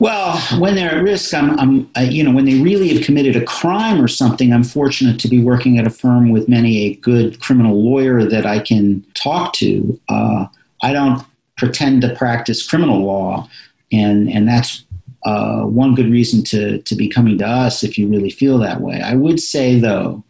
Well, 0.00 0.38
when 0.60 0.76
they're 0.76 0.94
at 0.94 1.02
risk, 1.02 1.34
I'm, 1.34 1.58
I'm 1.58 1.90
uh, 1.96 2.02
you 2.02 2.22
know, 2.22 2.30
when 2.30 2.44
they 2.44 2.60
really 2.60 2.94
have 2.94 3.04
committed 3.04 3.34
a 3.34 3.44
crime 3.44 4.00
or 4.00 4.06
something, 4.06 4.52
I'm 4.52 4.62
fortunate 4.62 5.18
to 5.20 5.28
be 5.28 5.42
working 5.42 5.78
at 5.78 5.86
a 5.86 5.90
firm 5.90 6.30
with 6.30 6.48
many 6.48 6.84
a 6.84 6.94
good 6.96 7.40
criminal 7.40 7.82
lawyer 7.82 8.24
that 8.24 8.46
I 8.46 8.60
can 8.60 9.04
talk 9.14 9.54
to. 9.54 10.00
Uh, 10.08 10.46
I 10.82 10.92
don't 10.92 11.24
pretend 11.56 12.02
to 12.02 12.14
practice 12.14 12.66
criminal 12.66 13.04
law, 13.04 13.48
and 13.90 14.30
and 14.30 14.46
that's 14.46 14.84
uh, 15.24 15.62
one 15.62 15.96
good 15.96 16.10
reason 16.10 16.44
to 16.44 16.78
to 16.82 16.94
be 16.94 17.08
coming 17.08 17.36
to 17.38 17.46
us 17.46 17.82
if 17.82 17.98
you 17.98 18.06
really 18.06 18.30
feel 18.30 18.58
that 18.58 18.80
way. 18.80 19.00
I 19.00 19.14
would 19.14 19.40
say 19.40 19.80
though 19.80 20.22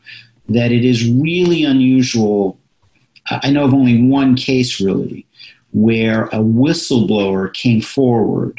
that 0.48 0.72
it 0.72 0.84
is 0.84 1.10
really 1.10 1.64
unusual. 1.64 2.58
I 3.30 3.50
know 3.50 3.64
of 3.64 3.74
only 3.74 4.02
one 4.02 4.34
case 4.34 4.80
really 4.80 5.26
where 5.72 6.24
a 6.28 6.38
whistleblower 6.38 7.52
came 7.52 7.82
forward 7.82 8.58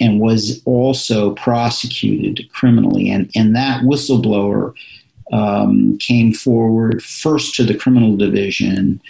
and 0.00 0.20
was 0.20 0.62
also 0.64 1.32
prosecuted 1.34 2.50
criminally. 2.52 3.10
And, 3.10 3.30
and 3.36 3.54
that 3.54 3.82
whistleblower 3.82 4.74
um, 5.32 5.98
came 5.98 6.32
forward 6.32 7.02
first 7.02 7.54
to 7.56 7.64
the 7.64 7.74
criminal 7.74 8.16
division. 8.16 9.00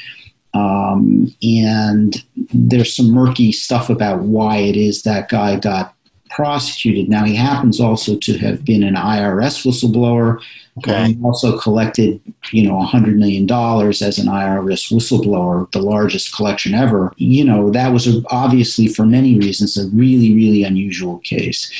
Um, 0.52 1.35
and 1.42 2.23
there's 2.52 2.94
some 2.94 3.11
murky 3.11 3.52
stuff 3.52 3.88
about 3.88 4.23
why 4.23 4.56
it 4.56 4.76
is 4.76 5.02
that 5.02 5.28
guy 5.28 5.56
got 5.56 5.94
prosecuted. 6.30 7.08
Now, 7.08 7.25
he 7.25 7.34
happens 7.34 7.80
also 7.80 8.16
to 8.16 8.38
have 8.38 8.64
been 8.64 8.82
an 8.82 8.94
IRS 8.94 9.64
whistleblower 9.66 10.40
Okay. 10.78 11.16
also 11.22 11.58
collected, 11.58 12.20
you 12.52 12.62
know, 12.62 12.75
$100 12.75 13.16
million 13.16 13.42
as 13.44 14.18
an 14.18 14.26
IRS 14.26 14.90
whistleblower, 14.90 15.70
the 15.72 15.82
largest 15.82 16.34
collection 16.34 16.75
ever. 16.75 17.12
You 17.16 17.44
know, 17.44 17.70
that 17.70 17.92
was 17.92 18.06
a, 18.06 18.22
obviously, 18.30 18.87
for 18.87 19.04
many 19.04 19.37
reasons, 19.37 19.76
a 19.76 19.88
really, 19.88 20.34
really 20.34 20.64
unusual 20.64 21.18
case. 21.18 21.70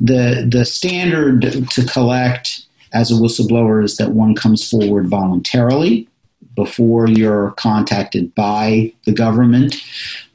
The, 0.00 0.46
the 0.50 0.64
standard 0.64 1.42
to 1.70 1.84
collect 1.84 2.64
as 2.92 3.10
a 3.10 3.14
whistleblower 3.14 3.84
is 3.84 3.96
that 3.98 4.12
one 4.12 4.34
comes 4.34 4.68
forward 4.68 5.08
voluntarily 5.08 6.08
before 6.54 7.08
you're 7.08 7.50
contacted 7.52 8.34
by 8.34 8.92
the 9.04 9.12
government. 9.12 9.76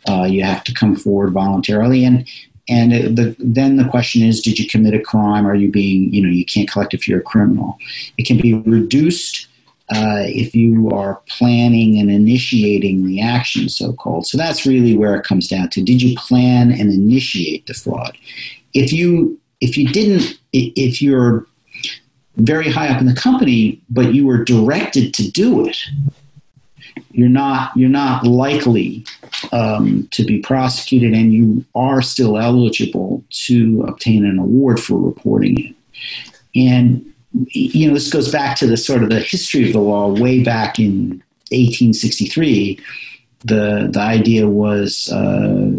Uh, 0.07 0.25
you 0.29 0.43
have 0.43 0.63
to 0.65 0.73
come 0.73 0.95
forward 0.95 1.31
voluntarily. 1.31 2.03
And 2.03 2.27
and 2.69 2.93
it, 2.93 3.15
the, 3.15 3.35
then 3.39 3.77
the 3.77 3.87
question 3.87 4.21
is, 4.23 4.41
did 4.41 4.59
you 4.59 4.67
commit 4.67 4.93
a 4.93 4.99
crime? 4.99 5.45
Are 5.45 5.55
you 5.55 5.71
being, 5.71 6.13
you 6.13 6.21
know, 6.21 6.29
you 6.29 6.45
can't 6.45 6.69
collect 6.69 6.93
if 6.93 7.07
you're 7.07 7.19
a 7.19 7.23
criminal. 7.23 7.77
It 8.17 8.27
can 8.27 8.37
be 8.37 8.53
reduced 8.53 9.47
uh, 9.91 10.23
if 10.27 10.55
you 10.55 10.89
are 10.91 11.19
planning 11.27 11.99
and 11.99 12.11
initiating 12.11 13.07
the 13.07 13.21
action, 13.21 13.69
so 13.69 13.91
called. 13.93 14.27
So 14.27 14.37
that's 14.37 14.65
really 14.65 14.95
where 14.95 15.15
it 15.15 15.23
comes 15.23 15.47
down 15.47 15.69
to: 15.69 15.81
Did 15.81 16.01
you 16.01 16.15
plan 16.15 16.71
and 16.71 16.91
initiate 16.91 17.65
the 17.65 17.73
fraud? 17.73 18.15
If 18.73 18.93
you 18.93 19.39
if 19.61 19.77
you 19.77 19.87
didn't, 19.87 20.39
if 20.53 21.01
you're 21.01 21.47
very 22.37 22.71
high 22.71 22.87
up 22.87 23.01
in 23.01 23.07
the 23.07 23.15
company, 23.15 23.81
but 23.89 24.13
you 24.13 24.25
were 24.27 24.43
directed 24.43 25.13
to 25.15 25.29
do 25.31 25.65
it, 25.67 25.77
you're 27.11 27.29
not 27.29 27.75
you're 27.75 27.89
not 27.89 28.25
likely 28.25 29.05
um, 29.51 30.07
to 30.11 30.23
be 30.23 30.39
prosecuted, 30.39 31.13
and 31.13 31.33
you 31.33 31.65
are 31.75 32.01
still 32.01 32.37
eligible 32.37 33.23
to 33.29 33.83
obtain 33.87 34.25
an 34.25 34.39
award 34.39 34.79
for 34.79 34.99
reporting 34.99 35.59
it. 35.59 35.75
And 36.55 37.05
you 37.51 37.87
know 37.87 37.93
this 37.93 38.09
goes 38.09 38.31
back 38.31 38.57
to 38.57 38.67
the 38.67 38.77
sort 38.77 39.03
of 39.03 39.09
the 39.09 39.19
history 39.19 39.67
of 39.67 39.73
the 39.73 39.79
law 39.79 40.07
way 40.07 40.43
back 40.43 40.79
in 40.79 41.23
1863. 41.51 42.79
The 43.45 43.89
the 43.91 43.99
idea 43.99 44.47
was 44.47 45.09
uh, 45.11 45.71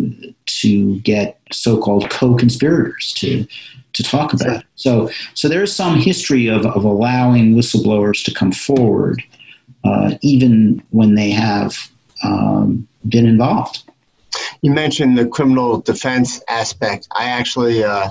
to 0.46 1.00
get 1.00 1.40
so-called 1.52 2.08
co-conspirators 2.10 3.12
to 3.14 3.46
to 3.92 4.02
talk 4.02 4.32
about. 4.32 4.60
It. 4.60 4.66
So 4.76 5.10
so 5.34 5.48
there 5.48 5.62
is 5.62 5.74
some 5.74 5.98
history 5.98 6.46
of, 6.46 6.64
of 6.66 6.84
allowing 6.84 7.54
whistleblowers 7.54 8.24
to 8.24 8.34
come 8.34 8.52
forward 8.52 9.22
uh, 9.84 10.14
even 10.22 10.82
when 10.90 11.14
they 11.14 11.30
have 11.30 11.90
um, 12.25 12.87
been 13.08 13.26
involved. 13.26 13.84
You 14.62 14.72
mentioned 14.72 15.16
the 15.16 15.26
criminal 15.26 15.80
defense 15.80 16.40
aspect. 16.49 17.08
I 17.16 17.25
actually 17.25 17.82
uh, 17.82 18.10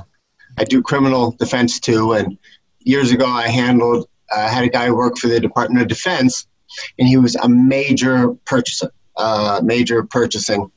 I 0.57 0.63
do 0.63 0.81
criminal 0.81 1.31
defense 1.31 1.79
too, 1.79 2.13
and 2.13 2.38
years 2.79 3.11
ago 3.11 3.25
I 3.25 3.47
handled 3.47 4.07
uh, 4.31 4.49
had 4.49 4.63
a 4.63 4.69
guy 4.69 4.91
work 4.91 5.17
for 5.17 5.27
the 5.27 5.39
Department 5.39 5.81
of 5.81 5.88
Defense, 5.88 6.47
and 6.97 7.07
he 7.07 7.17
was 7.17 7.35
a 7.35 7.49
major 7.49 8.33
purchaser, 8.45 8.91
uh, 9.17 9.61
major 9.63 10.03
purchasing 10.03 10.71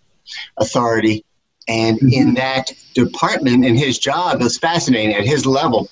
authority. 0.58 1.24
And 1.68 1.98
mm-hmm. 1.98 2.12
in 2.12 2.34
that 2.34 2.72
department, 2.94 3.64
in 3.64 3.76
his 3.76 3.98
job, 3.98 4.40
it 4.40 4.44
was 4.44 4.58
fascinating. 4.58 5.14
At 5.14 5.24
his 5.24 5.46
level, 5.46 5.88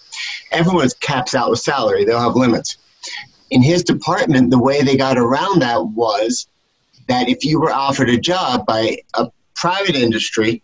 everyone's 0.51 0.95
caps 0.95 1.35
out 1.35 1.51
with 1.51 1.61
salary; 1.61 2.05
they'll 2.05 2.21
have 2.21 2.37
limits 2.37 2.77
in 3.51 3.63
his 3.63 3.83
department, 3.83 4.51
the 4.51 4.59
way 4.59 4.83
they 4.83 4.97
got 4.97 5.19
around 5.19 5.61
that 5.61 5.87
was 5.89 6.47
that 7.09 7.29
if 7.29 7.45
you 7.45 7.61
were 7.61 7.73
offered 7.73 8.09
a 8.09 8.19
job 8.19 8.65
by 8.67 8.99
a 9.15 9.29
private 9.55 9.97
industry, 9.97 10.63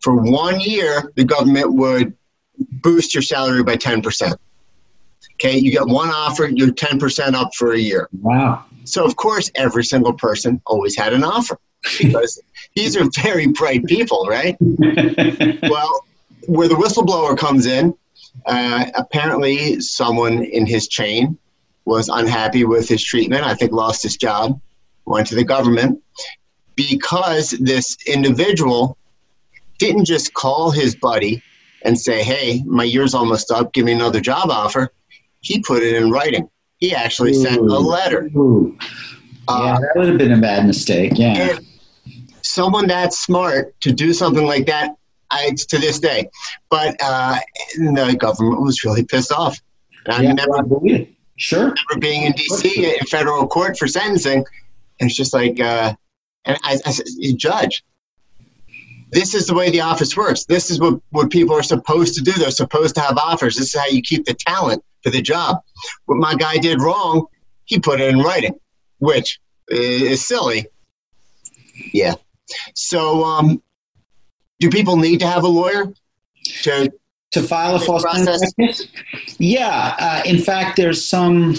for 0.00 0.14
one 0.16 0.60
year, 0.60 1.12
the 1.16 1.24
government 1.24 1.72
would 1.74 2.16
boost 2.58 3.14
your 3.14 3.22
salary 3.22 3.62
by 3.62 3.76
10%. 3.76 4.34
Okay, 5.34 5.58
you 5.58 5.72
get 5.72 5.86
one 5.86 6.08
offer, 6.10 6.48
you're 6.48 6.68
10% 6.68 7.34
up 7.34 7.50
for 7.54 7.72
a 7.72 7.78
year. 7.78 8.08
Wow. 8.20 8.64
So, 8.84 9.04
of 9.04 9.16
course, 9.16 9.50
every 9.54 9.84
single 9.84 10.12
person 10.12 10.60
always 10.66 10.96
had 10.96 11.12
an 11.12 11.24
offer 11.24 11.58
because 11.98 12.40
these 12.76 12.96
are 12.96 13.08
very 13.22 13.46
bright 13.46 13.84
people, 13.86 14.26
right? 14.28 14.56
well, 14.60 16.04
where 16.46 16.68
the 16.68 16.74
whistleblower 16.74 17.36
comes 17.36 17.66
in, 17.66 17.94
uh, 18.46 18.86
apparently 18.94 19.80
someone 19.80 20.44
in 20.44 20.66
his 20.66 20.88
chain 20.88 21.38
was 21.84 22.08
unhappy 22.08 22.64
with 22.64 22.88
his 22.88 23.02
treatment, 23.02 23.44
I 23.44 23.54
think 23.54 23.72
lost 23.72 24.02
his 24.02 24.16
job, 24.16 24.60
went 25.06 25.26
to 25.28 25.34
the 25.34 25.44
government 25.44 26.02
because 26.76 27.50
this 27.50 27.96
individual 28.06 28.96
didn't 29.78 30.04
just 30.04 30.34
call 30.34 30.70
his 30.70 30.94
buddy 30.94 31.42
and 31.82 31.98
say, 31.98 32.22
Hey, 32.22 32.62
my 32.66 32.84
year's 32.84 33.14
almost 33.14 33.50
up, 33.50 33.72
give 33.72 33.84
me 33.84 33.92
another 33.92 34.20
job 34.20 34.50
offer. 34.50 34.92
He 35.40 35.60
put 35.60 35.82
it 35.82 35.94
in 35.94 36.10
writing. 36.10 36.48
He 36.78 36.94
actually 36.94 37.32
Ooh. 37.32 37.42
sent 37.42 37.58
a 37.58 37.78
letter. 37.78 38.30
Ooh. 38.36 38.76
Uh, 39.48 39.62
yeah, 39.64 39.78
that 39.80 39.92
would 39.96 40.08
have 40.08 40.18
been 40.18 40.32
a 40.32 40.38
bad 40.40 40.66
mistake. 40.66 41.12
Yeah. 41.16 41.58
someone 42.42 42.86
that 42.88 43.12
smart 43.12 43.78
to 43.80 43.92
do 43.92 44.12
something 44.12 44.46
like 44.46 44.66
that, 44.66 44.94
I, 45.30 45.54
to 45.68 45.78
this 45.78 45.98
day. 45.98 46.28
But 46.68 46.96
uh, 47.02 47.38
the 47.76 48.16
government 48.18 48.62
was 48.62 48.84
really 48.84 49.04
pissed 49.04 49.32
off. 49.32 49.60
I 50.08 50.22
yeah, 50.22 50.32
never, 50.32 50.62
Sure. 51.40 51.58
I 51.58 51.62
remember 51.62 52.00
being 52.00 52.24
in 52.24 52.32
D.C. 52.32 52.98
in 52.98 53.06
federal 53.06 53.46
court 53.46 53.78
for 53.78 53.88
sentencing, 53.88 54.44
and 55.00 55.08
it's 55.08 55.16
just 55.16 55.32
like, 55.32 55.58
uh, 55.58 55.94
and 56.44 56.58
I, 56.62 56.78
I 56.84 56.90
said, 56.90 57.06
judge, 57.38 57.82
this 59.10 59.34
is 59.34 59.46
the 59.46 59.54
way 59.54 59.70
the 59.70 59.80
office 59.80 60.14
works. 60.14 60.44
This 60.44 60.70
is 60.70 60.80
what, 60.80 61.00
what 61.12 61.30
people 61.30 61.56
are 61.56 61.62
supposed 61.62 62.14
to 62.16 62.20
do. 62.20 62.32
They're 62.32 62.50
supposed 62.50 62.94
to 62.96 63.00
have 63.00 63.16
offers. 63.16 63.56
This 63.56 63.74
is 63.74 63.80
how 63.80 63.86
you 63.86 64.02
keep 64.02 64.26
the 64.26 64.34
talent 64.34 64.84
for 65.02 65.08
the 65.08 65.22
job. 65.22 65.62
What 66.04 66.16
my 66.16 66.34
guy 66.34 66.58
did 66.58 66.82
wrong, 66.82 67.24
he 67.64 67.80
put 67.80 68.02
it 68.02 68.10
in 68.10 68.18
writing, 68.18 68.54
which 68.98 69.40
is 69.68 70.28
silly. 70.28 70.66
Yeah. 71.94 72.16
So, 72.74 73.24
um, 73.24 73.62
do 74.58 74.68
people 74.68 74.98
need 74.98 75.20
to 75.20 75.26
have 75.26 75.44
a 75.44 75.48
lawyer 75.48 75.90
to 76.64 76.92
to 77.30 77.42
file 77.42 77.76
a 77.76 77.80
false 77.80 78.04
claim 78.04 78.26
case? 78.58 78.86
Yeah, 79.38 79.96
uh, 79.98 80.22
in 80.24 80.38
fact, 80.38 80.76
there's 80.76 81.04
some 81.04 81.54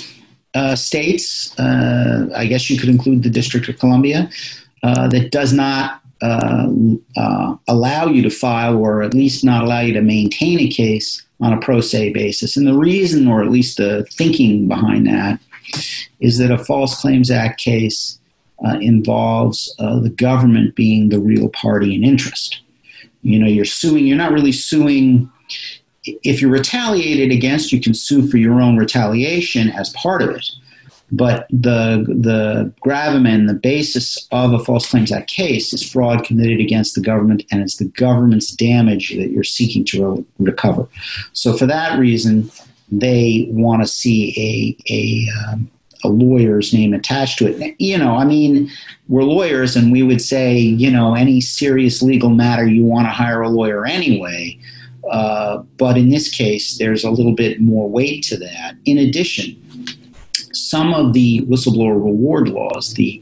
uh, 0.54 0.75
states, 0.75 1.58
uh, 1.60 2.28
I 2.36 2.46
guess 2.46 2.70
you 2.70 2.78
could 2.78 2.90
include 2.90 3.24
the 3.24 3.30
District 3.30 3.68
of 3.70 3.80
Columbia, 3.80 4.30
uh, 4.84 5.08
that 5.10 5.32
does 5.32 5.54
not 5.54 6.01
uh, 6.22 6.68
uh, 7.16 7.56
allow 7.68 8.08
you 8.08 8.22
to 8.22 8.30
file 8.30 8.78
or 8.78 9.01
at 9.01 9.13
least 9.13 9.44
not 9.44 9.63
allow 9.63 9.80
you 9.80 9.94
to 9.94 10.01
maintain 10.01 10.60
a 10.60 10.68
case 10.68 11.24
on 11.40 11.54
a 11.54 11.60
pro 11.60 11.82
se 11.82 12.12
basis. 12.12 12.58
And 12.58 12.68
the 12.68 12.78
reason, 12.78 13.28
or 13.28 13.42
at 13.42 13.50
least 13.50 13.78
the 13.78 14.06
thinking 14.12 14.68
behind 14.68 15.08
that, 15.08 15.40
is 16.20 16.38
that 16.38 16.51
a 16.51 16.58
False 16.58 17.00
Claims 17.00 17.32
Act 17.32 17.60
case 17.60 18.20
involves 18.80 19.74
the 19.78 20.13
government 20.16 20.75
being 20.75 21.10
the 21.10 21.20
real 21.20 21.50
party 21.50 21.96
in 21.96 22.04
interest. 22.04 22.62
You 23.24 23.40
know, 23.40 23.48
you're 23.48 23.66
suing, 23.66 24.06
you're 24.06 24.18
not 24.18 24.32
really 24.32 24.51
suing 24.51 25.32
if 26.03 26.41
you're 26.41 26.51
retaliated 26.51 27.31
against, 27.31 27.72
you 27.72 27.79
can 27.79 27.93
sue 27.93 28.27
for 28.27 28.38
your 28.38 28.60
own 28.60 28.77
retaliation 28.77 29.70
as 29.70 29.89
part 29.91 30.22
of 30.22 30.29
it. 30.29 30.50
But 31.12 31.48
the 31.50 32.05
the 32.08 32.74
gravamen, 32.79 33.48
the 33.48 33.53
basis 33.53 34.27
of 34.31 34.53
a 34.53 34.60
False 34.60 34.89
Claims 34.89 35.12
Act 35.12 35.29
case 35.29 35.74
is 35.74 35.88
fraud 35.88 36.24
committed 36.24 36.62
against 36.62 36.96
the 36.96 37.01
government, 37.01 37.43
and 37.51 37.62
it's 37.62 37.77
the 37.77 37.89
government's 37.89 38.51
damage 38.51 39.10
that 39.10 39.29
you're 39.29 39.43
seeking 39.43 39.84
to 39.86 40.15
re- 40.15 40.25
recover. 40.39 40.88
So 41.34 41.53
for 41.53 41.65
that 41.65 42.00
reason, 42.00 42.50
they 42.91 43.48
want 43.50 43.81
to 43.81 43.88
see 43.88 44.34
a 44.38 44.93
a, 44.93 45.51
um, 45.51 45.70
a 46.05 46.08
lawyer's 46.08 46.74
name 46.74 46.93
attached 46.93 47.39
to 47.39 47.48
it. 47.48 47.75
You 47.77 47.98
know, 47.98 48.15
I 48.15 48.24
mean, 48.24 48.72
we're 49.10 49.24
lawyers 49.24 49.75
and 49.75 49.91
we 49.91 50.03
would 50.03 50.22
say, 50.22 50.58
you 50.58 50.89
know, 50.89 51.13
any 51.13 51.41
serious 51.41 52.01
legal 52.01 52.29
matter, 52.29 52.65
you 52.65 52.86
want 52.86 53.05
to 53.08 53.12
hire 53.12 53.41
a 53.41 53.50
lawyer 53.50 53.86
anyway. 53.86 54.58
Uh, 55.12 55.58
but 55.77 55.98
in 55.98 56.10
this 56.10 56.30
case, 56.30 56.77
there's 56.77 57.03
a 57.03 57.12
little 57.12 57.36
bit 57.36 57.60
more 57.60 57.89
weight 57.89 58.24
to 58.24 58.38
that. 58.38 58.75
In 58.86 58.98
addition, 58.98 59.62
some 60.53 60.94
of 60.94 61.13
the 61.13 61.41
whistleblower 61.41 61.96
reward 61.96 62.48
laws, 62.48 62.94
the 62.94 63.22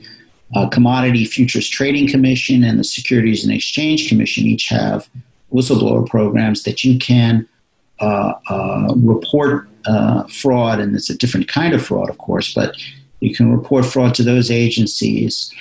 uh, 0.55 0.69
Commodity 0.69 1.25
Futures 1.25 1.67
Trading 1.67 2.07
Commission 2.07 2.63
and 2.63 2.79
the 2.79 2.83
Securities 2.83 3.43
and 3.43 3.51
Exchange 3.51 4.07
Commission 4.07 4.45
each 4.45 4.67
have 4.69 5.09
whistleblower 5.51 6.07
programs 6.07 6.63
that 6.63 6.83
you 6.83 6.99
can 6.99 7.47
uh, 7.99 8.33
uh, 8.49 8.93
report 8.95 9.67
uh, 9.85 10.23
fraud, 10.27 10.79
and 10.79 10.95
it's 10.95 11.09
a 11.09 11.17
different 11.17 11.47
kind 11.47 11.73
of 11.73 11.83
fraud, 11.83 12.09
of 12.09 12.19
course, 12.19 12.53
but 12.53 12.75
you 13.19 13.33
can 13.33 13.51
report 13.51 13.85
fraud 13.85 14.13
to 14.15 14.23
those 14.23 14.51
agencies 14.51 15.51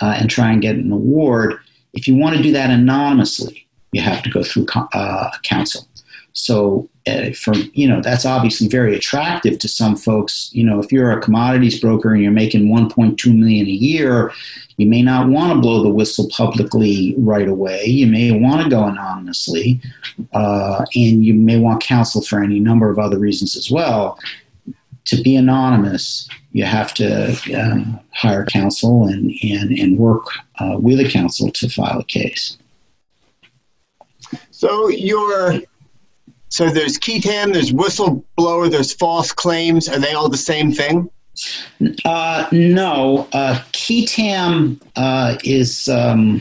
uh, 0.00 0.16
and 0.18 0.28
try 0.28 0.50
and 0.50 0.62
get 0.62 0.76
an 0.76 0.90
award. 0.90 1.54
If 1.94 2.08
you 2.08 2.16
want 2.16 2.36
to 2.36 2.42
do 2.42 2.52
that 2.52 2.70
anonymously, 2.70 3.65
you 3.96 4.02
have 4.02 4.22
to 4.22 4.30
go 4.30 4.42
through 4.42 4.66
uh, 4.92 5.30
counsel. 5.42 5.88
So 6.34 6.88
uh, 7.06 7.30
for 7.32 7.54
you 7.54 7.88
know 7.88 8.02
that's 8.02 8.26
obviously 8.26 8.68
very 8.68 8.94
attractive 8.94 9.58
to 9.58 9.68
some 9.68 9.96
folks. 9.96 10.50
You 10.52 10.64
know, 10.64 10.78
if 10.80 10.92
you're 10.92 11.10
a 11.10 11.20
commodities 11.20 11.80
broker 11.80 12.12
and 12.12 12.22
you're 12.22 12.30
making 12.30 12.68
1.2 12.68 13.34
million 13.34 13.66
a 13.66 13.70
year, 13.70 14.32
you 14.76 14.86
may 14.86 15.00
not 15.00 15.28
want 15.30 15.54
to 15.54 15.58
blow 15.58 15.82
the 15.82 15.88
whistle 15.88 16.28
publicly 16.28 17.14
right 17.16 17.48
away. 17.48 17.86
You 17.86 18.06
may 18.06 18.32
want 18.32 18.62
to 18.62 18.68
go 18.68 18.84
anonymously, 18.84 19.80
uh, 20.34 20.84
and 20.94 21.24
you 21.24 21.32
may 21.32 21.58
want 21.58 21.82
counsel 21.82 22.20
for 22.20 22.42
any 22.42 22.60
number 22.60 22.90
of 22.90 22.98
other 22.98 23.18
reasons 23.18 23.56
as 23.56 23.70
well. 23.70 24.18
To 25.06 25.22
be 25.22 25.36
anonymous, 25.36 26.28
you 26.52 26.64
have 26.64 26.92
to 26.94 27.32
uh, 27.56 27.98
hire 28.12 28.44
counsel 28.44 29.06
and 29.06 29.32
and 29.42 29.70
and 29.70 29.96
work 29.96 30.26
uh, 30.58 30.76
with 30.78 31.00
a 31.00 31.08
counsel 31.08 31.50
to 31.52 31.70
file 31.70 32.00
a 32.00 32.04
case. 32.04 32.58
So 34.56 34.88
your 34.88 35.60
so 36.48 36.70
there's 36.70 36.96
qui 36.96 37.20
tam, 37.20 37.52
there's 37.52 37.72
whistleblower, 37.72 38.70
there's 38.70 38.94
false 38.94 39.30
claims. 39.30 39.86
Are 39.86 39.98
they 39.98 40.14
all 40.14 40.30
the 40.30 40.38
same 40.38 40.72
thing? 40.72 41.10
Uh, 42.06 42.48
no, 42.52 43.28
uh, 43.34 43.60
qui 43.74 44.08
uh, 44.96 45.36
is. 45.44 45.88
Um, 45.88 46.40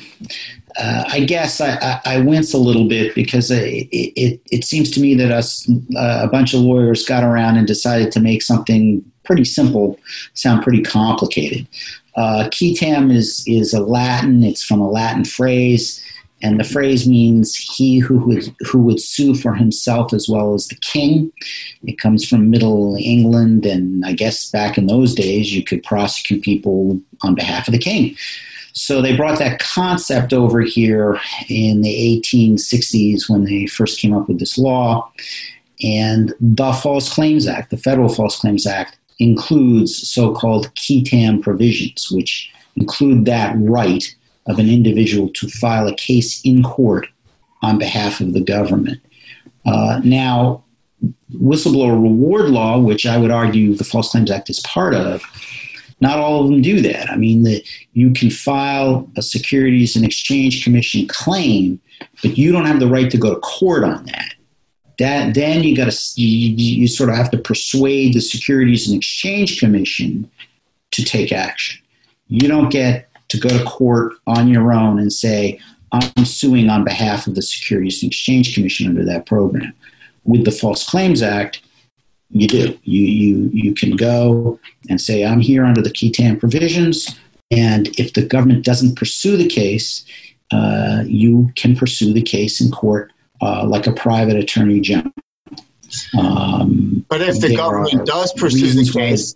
uh, 0.77 1.03
I 1.07 1.21
guess 1.21 1.59
I, 1.59 1.71
I, 1.81 2.01
I, 2.05 2.19
wince 2.19 2.53
a 2.53 2.57
little 2.57 2.85
bit 2.85 3.15
because 3.15 3.49
it, 3.49 3.87
it, 3.93 4.41
it 4.51 4.65
seems 4.65 4.91
to 4.91 4.99
me 4.99 5.15
that 5.15 5.31
us 5.31 5.69
uh, 5.95 6.19
a 6.23 6.27
bunch 6.27 6.53
of 6.53 6.59
lawyers 6.59 7.05
got 7.05 7.23
around 7.23 7.55
and 7.55 7.65
decided 7.65 8.11
to 8.11 8.19
make 8.19 8.41
something 8.41 9.01
pretty 9.23 9.45
simple 9.45 9.97
sound 10.33 10.63
pretty 10.63 10.81
complicated. 10.81 11.65
Uh, 12.15 12.49
qui 12.49 12.77
is 12.79 13.43
is 13.45 13.73
a 13.73 13.81
Latin. 13.81 14.43
It's 14.43 14.63
from 14.63 14.79
a 14.79 14.89
Latin 14.89 15.25
phrase 15.25 16.04
and 16.41 16.59
the 16.59 16.65
phrase 16.65 17.07
means 17.07 17.55
he 17.55 17.99
who 17.99 18.19
would, 18.19 18.53
who 18.67 18.79
would 18.79 18.99
sue 18.99 19.35
for 19.35 19.55
himself 19.55 20.13
as 20.13 20.27
well 20.27 20.53
as 20.53 20.67
the 20.67 20.75
king. 20.75 21.31
It 21.83 21.97
comes 21.97 22.27
from 22.27 22.49
Middle 22.49 22.97
England, 22.99 23.65
and 23.65 24.05
I 24.05 24.13
guess 24.13 24.49
back 24.51 24.77
in 24.77 24.87
those 24.87 25.15
days, 25.15 25.55
you 25.55 25.63
could 25.63 25.83
prosecute 25.83 26.43
people 26.43 26.99
on 27.21 27.35
behalf 27.35 27.67
of 27.67 27.71
the 27.71 27.79
king. 27.79 28.15
So 28.73 29.01
they 29.01 29.15
brought 29.15 29.39
that 29.39 29.59
concept 29.59 30.33
over 30.33 30.59
here 30.59 31.17
in 31.47 31.81
the 31.81 32.21
1860s 32.21 33.29
when 33.29 33.45
they 33.45 33.67
first 33.67 33.99
came 33.99 34.13
up 34.13 34.27
with 34.27 34.39
this 34.39 34.57
law. 34.57 35.09
And 35.81 36.33
the 36.41 36.73
False 36.73 37.11
Claims 37.11 37.47
Act, 37.47 37.71
the 37.71 37.77
Federal 37.77 38.09
False 38.09 38.37
Claims 38.37 38.67
Act, 38.67 38.97
includes 39.19 40.09
so 40.09 40.33
called 40.33 40.73
qui 40.75 41.03
tam 41.03 41.41
provisions, 41.41 42.11
which 42.11 42.51
include 42.75 43.23
that 43.25 43.55
right 43.57 44.13
of 44.47 44.59
an 44.59 44.69
individual 44.69 45.29
to 45.29 45.47
file 45.47 45.87
a 45.87 45.95
case 45.95 46.41
in 46.43 46.63
court 46.63 47.07
on 47.61 47.77
behalf 47.77 48.21
of 48.21 48.33
the 48.33 48.41
government. 48.41 49.01
Uh, 49.65 49.99
now, 50.03 50.63
whistleblower 51.33 52.01
reward 52.01 52.49
law, 52.49 52.79
which 52.79 53.05
I 53.05 53.17
would 53.17 53.31
argue 53.31 53.73
the 53.73 53.83
False 53.83 54.11
Claims 54.11 54.31
Act 54.31 54.49
is 54.49 54.59
part 54.61 54.93
of, 54.93 55.23
not 56.01 56.19
all 56.19 56.43
of 56.43 56.49
them 56.49 56.61
do 56.61 56.81
that. 56.81 57.09
I 57.09 57.15
mean, 57.15 57.43
the, 57.43 57.63
you 57.93 58.11
can 58.11 58.29
file 58.29 59.09
a 59.15 59.21
Securities 59.21 59.95
and 59.95 60.05
Exchange 60.05 60.63
Commission 60.63 61.07
claim, 61.07 61.81
but 62.21 62.37
you 62.37 62.51
don't 62.51 62.65
have 62.65 62.79
the 62.79 62.87
right 62.87 63.09
to 63.09 63.17
go 63.17 63.33
to 63.33 63.39
court 63.39 63.83
on 63.83 64.05
that. 64.05 64.33
That 64.99 65.33
then 65.33 65.63
you 65.63 65.75
got 65.75 65.91
to 65.91 66.21
you, 66.21 66.55
you 66.55 66.87
sort 66.87 67.09
of 67.09 67.15
have 67.15 67.31
to 67.31 67.37
persuade 67.37 68.13
the 68.13 68.21
Securities 68.21 68.87
and 68.87 68.95
Exchange 68.95 69.59
Commission 69.59 70.29
to 70.91 71.03
take 71.03 71.31
action. 71.31 71.81
You 72.27 72.47
don't 72.47 72.69
get 72.69 73.09
to 73.29 73.39
go 73.39 73.49
to 73.49 73.63
court 73.65 74.13
on 74.27 74.47
your 74.47 74.71
own 74.71 74.99
and 74.99 75.11
say, 75.11 75.59
I'm 75.91 76.25
suing 76.25 76.69
on 76.69 76.83
behalf 76.83 77.27
of 77.27 77.35
the 77.35 77.41
Securities 77.41 78.03
and 78.03 78.11
Exchange 78.11 78.53
Commission 78.53 78.87
under 78.87 79.05
that 79.05 79.25
program. 79.25 79.73
With 80.23 80.45
the 80.45 80.51
False 80.51 80.87
Claims 80.87 81.21
Act, 81.21 81.61
you 82.31 82.47
do. 82.47 82.77
You, 82.83 83.05
you, 83.05 83.49
you 83.53 83.73
can 83.73 83.95
go 83.95 84.59
and 84.89 84.99
say, 84.99 85.23
I'm 85.23 85.39
here 85.39 85.63
under 85.63 85.81
the 85.81 85.91
tam 85.91 86.39
provisions. 86.39 87.17
And 87.51 87.87
if 87.99 88.13
the 88.13 88.23
government 88.23 88.65
doesn't 88.65 88.95
pursue 88.95 89.37
the 89.37 89.47
case, 89.47 90.05
uh, 90.51 91.03
you 91.05 91.51
can 91.55 91.75
pursue 91.75 92.13
the 92.13 92.21
case 92.21 92.59
in 92.59 92.71
court 92.71 93.11
uh, 93.41 93.65
like 93.65 93.87
a 93.87 93.93
private 93.93 94.35
attorney 94.35 94.79
general. 94.79 95.13
Um, 96.17 97.05
but 97.07 97.21
if 97.21 97.39
the 97.39 97.55
government 97.55 98.05
does 98.05 98.33
pursue 98.33 98.73
the 98.73 98.91
case, 98.91 99.35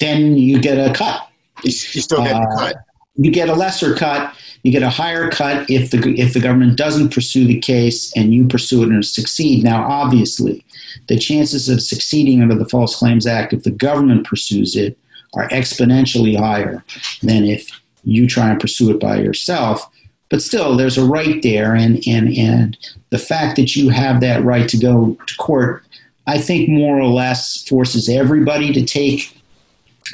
then 0.00 0.36
you 0.36 0.60
get 0.60 0.76
a 0.78 0.92
cut. 0.92 1.28
You, 1.62 1.72
still 1.72 2.24
get 2.24 2.34
uh, 2.34 2.56
cut. 2.58 2.76
You 3.16 3.30
get 3.30 3.48
a 3.48 3.54
lesser 3.54 3.94
cut. 3.94 4.34
You 4.62 4.70
get 4.70 4.82
a 4.82 4.90
higher 4.90 5.28
cut 5.28 5.68
if 5.68 5.90
the 5.90 5.98
if 6.18 6.34
the 6.34 6.40
government 6.40 6.76
doesn't 6.76 7.12
pursue 7.12 7.46
the 7.46 7.58
case 7.58 8.12
and 8.16 8.32
you 8.32 8.46
pursue 8.46 8.82
it 8.82 8.88
and 8.90 9.04
succeed. 9.04 9.64
Now, 9.64 9.84
obviously, 9.84 10.64
the 11.08 11.18
chances 11.18 11.68
of 11.68 11.82
succeeding 11.82 12.42
under 12.42 12.54
the 12.54 12.68
False 12.68 12.96
Claims 12.96 13.26
Act 13.26 13.52
if 13.52 13.64
the 13.64 13.70
government 13.70 14.26
pursues 14.26 14.76
it 14.76 14.96
are 15.34 15.48
exponentially 15.48 16.38
higher 16.38 16.84
than 17.22 17.44
if 17.44 17.68
you 18.04 18.26
try 18.26 18.50
and 18.50 18.60
pursue 18.60 18.90
it 18.90 19.00
by 19.00 19.18
yourself. 19.18 19.88
But 20.28 20.42
still, 20.42 20.76
there's 20.76 20.96
a 20.96 21.04
right 21.04 21.42
there, 21.42 21.74
and 21.74 22.02
and 22.06 22.36
and 22.36 22.78
the 23.10 23.18
fact 23.18 23.56
that 23.56 23.76
you 23.76 23.90
have 23.90 24.20
that 24.20 24.42
right 24.44 24.68
to 24.68 24.78
go 24.78 25.16
to 25.26 25.36
court, 25.36 25.84
I 26.26 26.38
think, 26.38 26.68
more 26.68 26.98
or 26.98 27.08
less 27.08 27.66
forces 27.68 28.08
everybody 28.08 28.72
to 28.72 28.84
take 28.84 29.36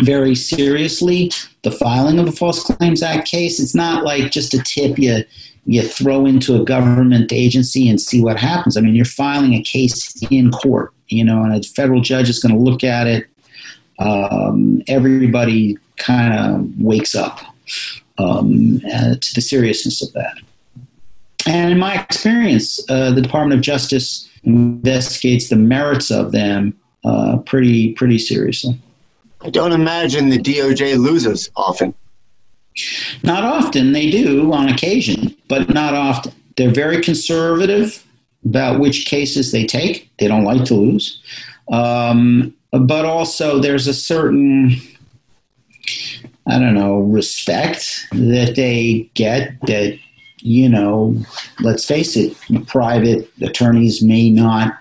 very 0.03 0.35
seriously 0.35 1.31
the 1.63 1.71
filing 1.71 2.19
of 2.19 2.29
a 2.29 2.33
False 2.33 2.63
Claims 2.63 3.03
Act 3.03 3.29
case. 3.29 3.61
It's 3.61 3.75
not 3.75 4.05
like 4.05 4.31
just 4.31 4.55
a 4.55 4.63
tip 4.63 4.99
you 4.99 5.25
you 5.67 5.83
throw 5.83 6.25
into 6.25 6.61
a 6.61 6.65
government 6.65 7.31
agency 7.31 7.91
and 7.91 8.01
see 8.01 8.23
what 8.23 8.39
happens. 8.39 8.77
I 8.77 8.81
mean, 8.81 8.95
you're 8.95 9.05
filing 9.05 9.53
a 9.53 9.63
case 9.63 10.15
in 10.31 10.51
court, 10.51 10.95
you 11.09 11.23
know, 11.23 11.43
and 11.43 11.55
a 11.55 11.63
federal 11.63 12.01
judge 12.01 12.31
is 12.31 12.39
going 12.39 12.55
to 12.55 12.61
look 12.61 12.83
at 12.83 13.07
it. 13.07 13.27
Um, 13.99 14.83
everybody 14.89 15.77
kind 15.99 16.33
of 16.33 16.71
wakes 16.81 17.15
up 17.15 17.41
um, 18.17 18.81
uh, 18.95 19.17
to 19.21 19.35
the 19.35 19.43
seriousness 19.43 20.03
of 20.03 20.11
that. 20.15 20.39
And 21.47 21.73
in 21.73 21.79
my 21.79 22.03
experience, 22.03 22.81
uh, 22.89 23.11
the 23.11 23.21
Department 23.21 23.59
of 23.59 23.63
Justice 23.63 24.27
investigates 24.45 25.51
the 25.51 25.57
merits 25.57 26.11
of 26.11 26.33
them 26.33 26.79
uh, 27.05 27.39
pretty 27.45 27.93
pretty 27.93 28.19
seriously. 28.19 28.79
I 29.41 29.51
don't 29.51 29.73
imagine 29.73 30.31
the 30.31 30.39
DOJ 30.39 30.99
loses 30.99 31.51
often. 31.57 31.95
Not 33.23 33.45
often. 33.45 33.93
They 33.93 34.11
do 34.11 34.53
on 34.53 34.69
occasion, 34.69 35.37
but 35.49 35.69
not 35.71 35.95
often. 35.95 36.33
They're 36.57 36.71
very 36.71 37.01
conservative 37.01 38.05
about 38.45 38.81
which 38.81 39.07
cases 39.07 39.53
they 39.53 39.67
take. 39.67 40.11
They 40.19 40.29
don't 40.29 40.45
like 40.45 40.65
to 40.67 40.75
lose. 40.75 41.21
Um, 41.71 42.55
but 42.73 43.05
also, 43.05 43.61
there's 43.61 43.87
a 43.87 43.95
certain, 43.95 44.77
I 46.47 46.59
don't 46.59 46.75
know, 46.75 46.99
respect 46.99 48.07
that 48.13 48.55
they 48.57 49.11
get 49.15 49.61
that, 49.63 49.99
you 50.41 50.69
know, 50.69 51.17
let's 51.61 51.85
face 51.85 52.17
it, 52.17 52.37
private 52.67 53.31
attorneys 53.41 54.03
may 54.03 54.31
not 54.31 54.79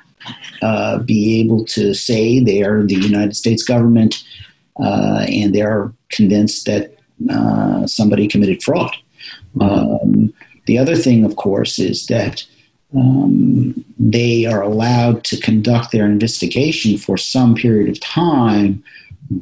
uh, 0.62 1.00
be 1.00 1.40
able 1.40 1.64
to 1.66 1.94
say 1.94 2.40
they 2.40 2.64
are 2.64 2.84
the 2.84 2.96
United 2.96 3.36
States 3.36 3.64
government 3.64 4.24
uh, 4.82 5.26
and 5.28 5.54
they're 5.54 5.92
convinced 6.10 6.66
that 6.66 6.98
uh, 7.30 7.86
somebody 7.88 8.28
committed 8.28 8.62
fraud. 8.62 8.96
Um, 9.60 10.34
the 10.66 10.78
other 10.78 10.96
thing, 10.96 11.26
of 11.26 11.36
course, 11.36 11.80
is 11.80 12.06
that 12.08 12.46
um, 12.96 13.84
they 13.98 14.46
are 14.46 14.62
allowed 14.62 15.24
to 15.26 15.38
conduct 15.38 15.92
their 15.92 16.06
investigation 16.06 16.98
for 16.98 17.18
some 17.18 17.56
period 17.56 17.90
of 17.90 18.00
time 18.00 18.84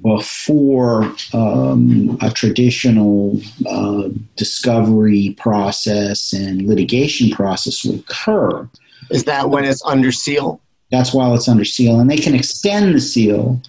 before 0.02 1.14
um, 1.34 2.18
a 2.22 2.32
traditional 2.32 3.40
uh, 3.70 4.10
discovery 4.36 5.36
process 5.38 6.34
and 6.34 6.64
litigation 6.64 7.30
process 7.30 7.86
will 7.86 7.96
occur. 7.96 8.68
Is 9.12 9.26
that 9.26 9.50
when 9.50 9.64
it's 9.64 9.86
under 9.86 10.12
seal? 10.12 10.60
That's 10.92 11.14
while 11.14 11.36
it's 11.36 11.48
under 11.48 11.66
seal, 11.66 12.00
and 12.00 12.10
they 12.10 12.18
can 12.18 12.36
extend 12.36 12.96
the 12.96 13.02
seal 13.02 13.62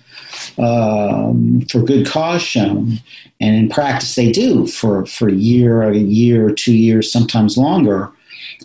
um, 0.59 1.63
for 1.71 1.81
good 1.81 2.07
cause 2.07 2.43
shown, 2.43 2.99
and 3.41 3.57
in 3.57 3.69
practice 3.69 4.15
they 4.15 4.33
do 4.33 4.67
for 4.67 5.07
for 5.07 5.29
a 5.29 5.35
year, 5.35 5.83
a 5.83 5.97
year, 5.97 6.47
or 6.47 6.53
two 6.53 6.75
years, 6.75 7.11
sometimes 7.11 7.57
longer. 7.57 8.13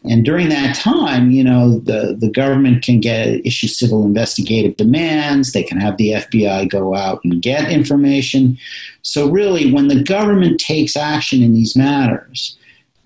And 0.03 0.25
during 0.25 0.49
that 0.49 0.75
time, 0.75 1.31
you 1.31 1.43
know, 1.43 1.79
the, 1.79 2.15
the 2.19 2.29
government 2.29 2.83
can 2.83 2.99
get 2.99 3.45
issue 3.45 3.67
civil 3.67 4.03
investigative 4.03 4.77
demands. 4.77 5.51
They 5.51 5.63
can 5.63 5.79
have 5.79 5.97
the 5.97 6.11
FBI 6.11 6.69
go 6.69 6.95
out 6.95 7.23
and 7.23 7.41
get 7.41 7.71
information. 7.71 8.57
So 9.01 9.29
really, 9.29 9.71
when 9.71 9.87
the 9.87 10.01
government 10.01 10.59
takes 10.59 10.95
action 10.95 11.41
in 11.41 11.53
these 11.53 11.75
matters, 11.75 12.57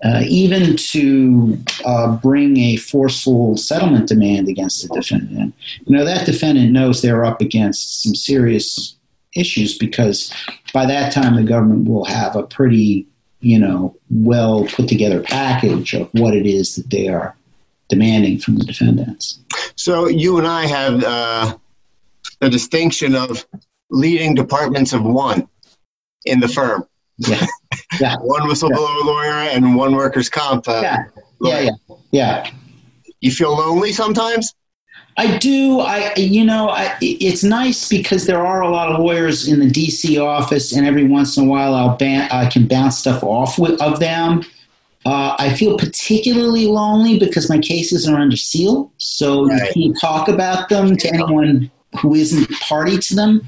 uh, 0.04 0.22
even 0.26 0.76
to 0.76 1.58
uh, 1.84 2.16
bring 2.16 2.58
a 2.58 2.76
forceful 2.76 3.56
settlement 3.56 4.08
demand 4.08 4.48
against 4.48 4.82
the 4.82 4.94
defendant, 4.94 5.54
you 5.86 5.96
know, 5.96 6.04
that 6.04 6.26
defendant 6.26 6.72
knows 6.72 7.02
they're 7.02 7.24
up 7.24 7.40
against 7.40 8.02
some 8.02 8.14
serious 8.14 8.96
issues 9.34 9.76
because 9.76 10.32
by 10.72 10.86
that 10.86 11.12
time 11.12 11.36
the 11.36 11.42
government 11.42 11.88
will 11.88 12.04
have 12.04 12.36
a 12.36 12.42
pretty 12.42 13.06
you 13.40 13.58
know, 13.58 13.96
well 14.10 14.64
put 14.66 14.88
together 14.88 15.22
package 15.22 15.94
of 15.94 16.08
what 16.12 16.34
it 16.34 16.46
is 16.46 16.74
that 16.76 16.90
they 16.90 17.08
are 17.08 17.36
demanding 17.88 18.38
from 18.38 18.56
the 18.56 18.64
defendants. 18.64 19.38
So 19.76 20.08
you 20.08 20.38
and 20.38 20.46
I 20.46 20.66
have 20.66 21.04
uh, 21.04 21.56
the 22.40 22.50
distinction 22.50 23.14
of 23.14 23.46
leading 23.90 24.34
departments 24.34 24.92
of 24.92 25.04
one 25.04 25.48
in 26.24 26.40
the 26.40 26.48
firm. 26.48 26.84
Yeah. 27.18 27.46
yeah. 28.00 28.16
one 28.20 28.42
whistleblower 28.42 29.00
yeah. 29.00 29.04
lawyer 29.04 29.50
and 29.50 29.76
one 29.76 29.94
workers' 29.94 30.28
comp. 30.28 30.68
Uh, 30.68 30.80
yeah. 30.82 31.04
yeah. 31.40 31.60
Yeah. 31.60 31.70
Yeah. 32.10 32.50
You 33.20 33.30
feel 33.30 33.56
lonely 33.56 33.92
sometimes? 33.92 34.54
I 35.18 35.38
do. 35.38 35.80
I, 35.80 36.12
you 36.16 36.44
know, 36.44 36.68
I, 36.68 36.94
it's 37.00 37.42
nice 37.42 37.88
because 37.88 38.26
there 38.26 38.44
are 38.44 38.60
a 38.60 38.68
lot 38.68 38.92
of 38.92 39.00
lawyers 39.00 39.48
in 39.48 39.60
the 39.60 39.70
DC 39.70 40.22
office, 40.22 40.74
and 40.74 40.86
every 40.86 41.06
once 41.06 41.36
in 41.38 41.46
a 41.46 41.50
while, 41.50 41.74
I'll 41.74 41.96
ban- 41.96 42.28
I 42.30 42.46
can 42.46 42.68
bounce 42.68 42.98
stuff 42.98 43.22
off 43.22 43.58
with, 43.58 43.80
of 43.80 43.98
them. 43.98 44.44
Uh, 45.06 45.34
I 45.38 45.54
feel 45.54 45.78
particularly 45.78 46.66
lonely 46.66 47.18
because 47.18 47.48
my 47.48 47.58
cases 47.58 48.06
are 48.06 48.16
under 48.16 48.36
seal, 48.36 48.92
so 48.98 49.46
right. 49.46 49.74
you 49.74 49.92
can't 49.92 50.00
talk 50.00 50.28
about 50.28 50.68
them 50.68 50.96
to 50.96 51.08
anyone 51.08 51.70
who 52.00 52.14
isn't 52.14 52.50
party 52.60 52.98
to 52.98 53.14
them. 53.14 53.46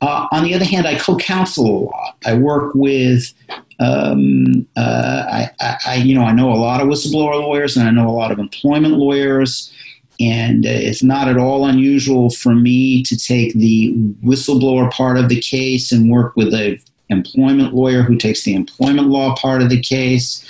Uh, 0.00 0.26
on 0.30 0.44
the 0.44 0.54
other 0.54 0.64
hand, 0.64 0.86
I 0.86 0.98
co-counsel 0.98 1.66
a 1.66 1.78
lot. 1.84 2.16
I 2.26 2.34
work 2.34 2.74
with, 2.74 3.32
um, 3.80 4.66
uh, 4.76 5.24
I, 5.30 5.50
I, 5.60 5.76
I, 5.86 5.94
you 5.96 6.14
know, 6.14 6.24
I 6.24 6.32
know 6.32 6.52
a 6.52 6.54
lot 6.54 6.80
of 6.80 6.88
whistleblower 6.88 7.40
lawyers, 7.40 7.76
and 7.76 7.88
I 7.88 7.90
know 7.90 8.08
a 8.08 8.12
lot 8.12 8.30
of 8.30 8.38
employment 8.38 8.94
lawyers. 8.94 9.72
And 10.18 10.64
uh, 10.64 10.70
it's 10.70 11.02
not 11.02 11.28
at 11.28 11.36
all 11.36 11.66
unusual 11.66 12.30
for 12.30 12.54
me 12.54 13.02
to 13.02 13.16
take 13.16 13.52
the 13.54 13.92
whistleblower 14.24 14.90
part 14.90 15.18
of 15.18 15.28
the 15.28 15.40
case 15.40 15.92
and 15.92 16.10
work 16.10 16.36
with 16.36 16.54
a 16.54 16.80
employment 17.08 17.72
lawyer 17.74 18.02
who 18.02 18.16
takes 18.16 18.42
the 18.42 18.54
employment 18.54 19.08
law 19.08 19.34
part 19.36 19.62
of 19.62 19.70
the 19.70 19.80
case. 19.80 20.44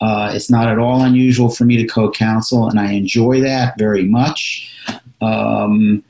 Uh, 0.00 0.30
it's 0.34 0.50
not 0.50 0.68
at 0.68 0.78
all 0.78 1.02
unusual 1.02 1.50
for 1.50 1.64
me 1.64 1.76
to 1.76 1.86
co-counsel, 1.86 2.68
and 2.68 2.80
I 2.80 2.92
enjoy 2.92 3.40
that 3.40 3.76
very 3.78 4.04
much. 4.04 4.72
Um, 5.20 6.02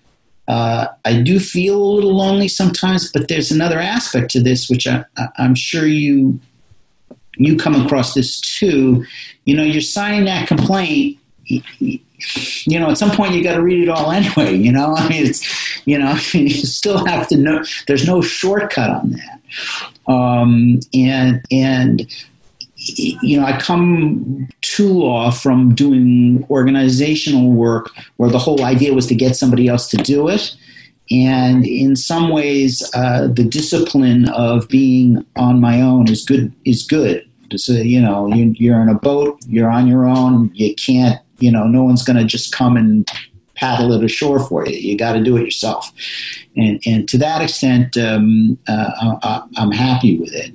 uh, 0.51 0.89
I 1.05 1.21
do 1.23 1.39
feel 1.39 1.81
a 1.81 1.93
little 1.95 2.17
lonely 2.17 2.49
sometimes, 2.49 3.13
but 3.13 3.29
there's 3.29 3.53
another 3.53 3.79
aspect 3.79 4.33
to 4.33 4.43
this, 4.43 4.69
which 4.69 4.87
I, 4.89 5.05
am 5.39 5.55
sure 5.55 5.87
you 5.87 6.41
you 7.37 7.57
come 7.57 7.87
across 7.87 8.15
this 8.15 8.41
too. 8.41 9.05
You 9.45 9.57
know, 9.57 9.63
you're 9.63 9.81
signing 9.81 10.25
that 10.25 10.49
complaint 10.49 11.19
you 12.67 12.79
know, 12.79 12.91
at 12.91 12.99
some 12.99 13.11
point 13.11 13.35
you 13.35 13.43
got 13.43 13.55
to 13.55 13.63
read 13.63 13.83
it 13.83 13.89
all 13.89 14.11
anyway. 14.11 14.55
You 14.55 14.73
know, 14.73 14.95
I 14.99 15.09
mean, 15.09 15.27
it's 15.27 15.87
you 15.87 15.99
know, 15.99 16.13
you 16.33 16.51
still 16.51 17.05
have 17.07 17.29
to 17.29 17.37
know. 17.37 17.65
There's 17.87 18.07
no 18.07 18.21
shortcut 18.21 18.91
on 18.91 19.11
that, 19.13 20.13
um, 20.13 20.81
and 20.95 21.45
and 21.51 22.07
you 22.81 23.39
know, 23.39 23.45
I 23.45 23.59
come 23.59 24.49
to 24.61 24.89
law 24.89 25.31
from 25.31 25.75
doing 25.75 26.47
organizational 26.49 27.51
work 27.51 27.91
where 28.17 28.31
the 28.31 28.39
whole 28.39 28.65
idea 28.65 28.95
was 28.95 29.07
to 29.09 29.15
get 29.15 29.37
somebody 29.37 29.69
else 29.69 29.89
to 29.89 29.97
do 29.99 30.29
it. 30.29 30.57
And 31.11 31.67
in 31.67 31.97
some 31.97 32.31
ways, 32.31 32.89
uh, 32.95 33.29
the 33.29 33.45
discipline 33.45 34.29
of 34.31 34.69
being 34.69 35.25
on 35.37 35.61
my 35.61 35.81
own 35.81 36.09
is 36.09 36.25
good. 36.25 36.53
Is 36.65 36.85
good. 36.87 37.27
Say, 37.57 37.83
you 37.83 38.01
know, 38.01 38.29
you, 38.29 38.55
you're 38.57 38.81
in 38.81 38.89
a 38.89 38.95
boat, 38.95 39.39
you're 39.47 39.69
on 39.69 39.89
your 39.89 40.07
own. 40.07 40.53
You 40.55 40.75
can't 40.77 41.21
you 41.41 41.51
know, 41.51 41.67
no 41.67 41.83
one's 41.83 42.05
going 42.05 42.17
to 42.17 42.25
just 42.25 42.53
come 42.53 42.77
and 42.77 43.09
paddle 43.61 43.93
it 43.93 44.03
ashore 44.03 44.41
for 44.41 44.67
you. 44.67 44.77
You 44.77 44.97
got 44.97 45.13
to 45.13 45.23
do 45.23 45.37
it 45.37 45.43
yourself. 45.43 45.93
And, 46.57 46.81
and 46.87 47.09
to 47.11 47.19
that 47.19 47.43
extent, 47.43 47.97
um, 47.99 48.59
uh, 48.67 49.19
I, 49.23 49.63
am 49.63 49.71
happy 49.71 50.19
with 50.19 50.33
it. 50.35 50.53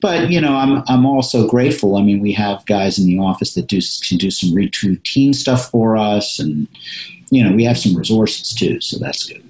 But, 0.00 0.30
you 0.30 0.40
know, 0.40 0.56
I'm, 0.56 0.82
I'm 0.88 1.04
also 1.04 1.46
grateful. 1.46 1.96
I 1.96 2.02
mean, 2.02 2.20
we 2.20 2.32
have 2.32 2.64
guys 2.66 2.98
in 2.98 3.06
the 3.06 3.18
office 3.18 3.54
that 3.54 3.66
do, 3.66 3.80
can 4.08 4.16
do 4.16 4.30
some 4.30 4.54
routine 4.54 5.34
stuff 5.34 5.70
for 5.70 5.96
us. 5.96 6.38
And, 6.38 6.66
you 7.30 7.44
know, 7.44 7.54
we 7.54 7.64
have 7.64 7.78
some 7.78 7.94
resources 7.94 8.54
too. 8.54 8.80
So 8.80 8.98
that's 8.98 9.26
good. 9.26 9.42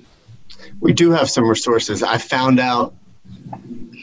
We 0.81 0.93
do 0.93 1.13
have 1.13 1.31
some 1.31 1.49
resources. 1.49 2.03
I 2.03 2.19
found 2.19 2.59
out 2.61 2.93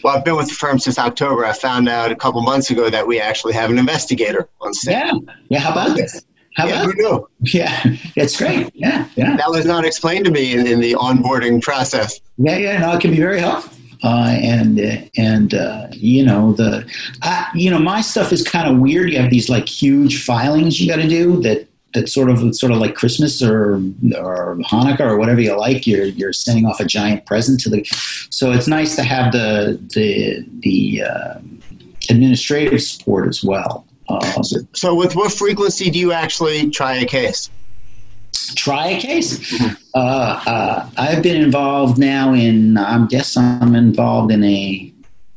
well, 0.03 0.17
I've 0.17 0.25
been 0.25 0.35
with 0.35 0.49
the 0.49 0.55
firm 0.55 0.79
since 0.79 0.99
October. 0.99 1.45
I 1.45 1.53
found 1.53 1.87
out 1.87 2.11
a 2.11 2.15
couple 2.15 2.41
months 2.41 2.69
ago 2.69 2.89
that 2.89 3.07
we 3.07 3.21
actually 3.21 3.53
have 3.53 3.69
an 3.69 3.77
investigator 3.77 4.49
on 4.59 4.73
staff. 4.73 5.13
Yeah, 5.13 5.33
yeah. 5.47 5.59
How 5.59 5.71
about 5.71 5.95
this? 5.95 6.25
How 6.55 6.67
yeah, 6.67 6.85
who 6.85 6.93
knew? 6.95 7.29
Yeah, 7.41 7.81
it's 8.15 8.37
great. 8.37 8.71
Yeah, 8.73 9.07
yeah. 9.15 9.35
That 9.37 9.49
was 9.49 9.65
not 9.65 9.85
explained 9.85 10.25
to 10.25 10.31
me 10.31 10.53
in, 10.53 10.67
in 10.67 10.79
the 10.79 10.93
onboarding 10.93 11.61
process. 11.61 12.19
Yeah, 12.37 12.57
yeah. 12.57 12.79
No, 12.79 12.93
it 12.93 13.01
can 13.01 13.11
be 13.11 13.17
very 13.17 13.39
helpful. 13.39 13.71
Uh, 14.03 14.37
and 14.41 15.09
and 15.17 15.53
uh, 15.53 15.87
you 15.91 16.25
know 16.25 16.51
the 16.53 16.85
I, 17.21 17.49
you 17.55 17.71
know 17.71 17.79
my 17.79 18.01
stuff 18.01 18.33
is 18.33 18.43
kind 18.43 18.69
of 18.69 18.79
weird. 18.79 19.09
You 19.11 19.19
have 19.19 19.31
these 19.31 19.49
like 19.49 19.67
huge 19.67 20.23
filings 20.23 20.79
you 20.79 20.89
got 20.89 20.97
to 21.01 21.07
do 21.07 21.41
that 21.41 21.67
that 21.93 22.09
sort 22.09 22.29
of 22.29 22.55
sort 22.55 22.71
of 22.71 22.79
like 22.79 22.95
Christmas 22.95 23.41
or 23.41 23.75
or 24.17 24.57
Hanukkah 24.69 25.01
or 25.01 25.17
whatever 25.17 25.39
you 25.39 25.57
like. 25.57 25.87
You're 25.87 26.05
you're 26.05 26.33
sending 26.33 26.65
off 26.65 26.79
a 26.79 26.85
giant 26.85 27.25
present 27.25 27.61
to 27.61 27.69
the. 27.69 27.85
So 28.29 28.51
it's 28.51 28.67
nice 28.67 28.95
to 28.97 29.03
have 29.03 29.31
the 29.31 29.79
the 29.93 30.45
the 30.59 31.03
uh, 31.03 31.39
administrative 32.09 32.81
support 32.81 33.29
as 33.29 33.43
well. 33.43 33.85
So, 34.73 34.95
with 34.95 35.15
what 35.15 35.31
frequency 35.31 35.89
do 35.89 35.99
you 35.99 36.11
actually 36.11 36.69
try 36.69 36.95
a 36.95 37.05
case? 37.05 37.49
Try 38.55 38.87
a 38.87 38.99
case. 38.99 39.53
Uh, 39.95 40.43
uh, 40.47 40.89
I've 40.97 41.21
been 41.21 41.41
involved 41.41 41.99
now 41.99 42.33
in. 42.33 42.77
I 42.77 43.05
guess 43.05 43.37
I'm 43.37 43.75
involved 43.75 44.31
in 44.31 44.43
a 44.43 44.91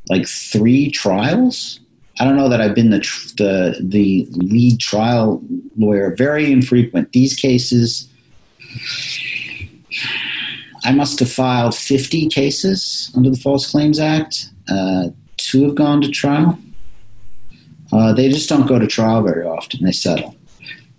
like 0.09 0.26
three 0.26 0.90
trials. 0.90 1.81
I 2.18 2.24
don't 2.24 2.37
know 2.37 2.48
that 2.48 2.61
I've 2.61 2.74
been 2.74 2.90
the 2.90 3.00
the 3.37 3.76
the 3.81 4.26
lead 4.31 4.81
trial 4.81 5.42
lawyer. 5.76 6.14
Very 6.16 6.50
infrequent. 6.50 7.12
These 7.12 7.37
cases, 7.37 8.09
I 10.85 10.92
must 10.92 11.18
have 11.20 11.31
filed 11.31 11.74
50 11.74 12.29
cases 12.29 13.12
under 13.14 13.29
the 13.31 13.37
False 13.37 13.70
Claims 13.70 14.00
Act. 14.00 14.48
Uh, 14.68 15.09
two 15.37 15.64
have 15.64 15.74
gone 15.74 16.00
to 16.00 16.11
trial. 16.11 16.59
Uh, 17.92 18.12
they 18.12 18.29
just 18.29 18.49
don't 18.49 18.66
go 18.66 18.79
to 18.79 18.87
trial 18.87 19.22
very 19.22 19.46
often. 19.46 19.85
They 19.85 19.92
settle. 19.92 20.37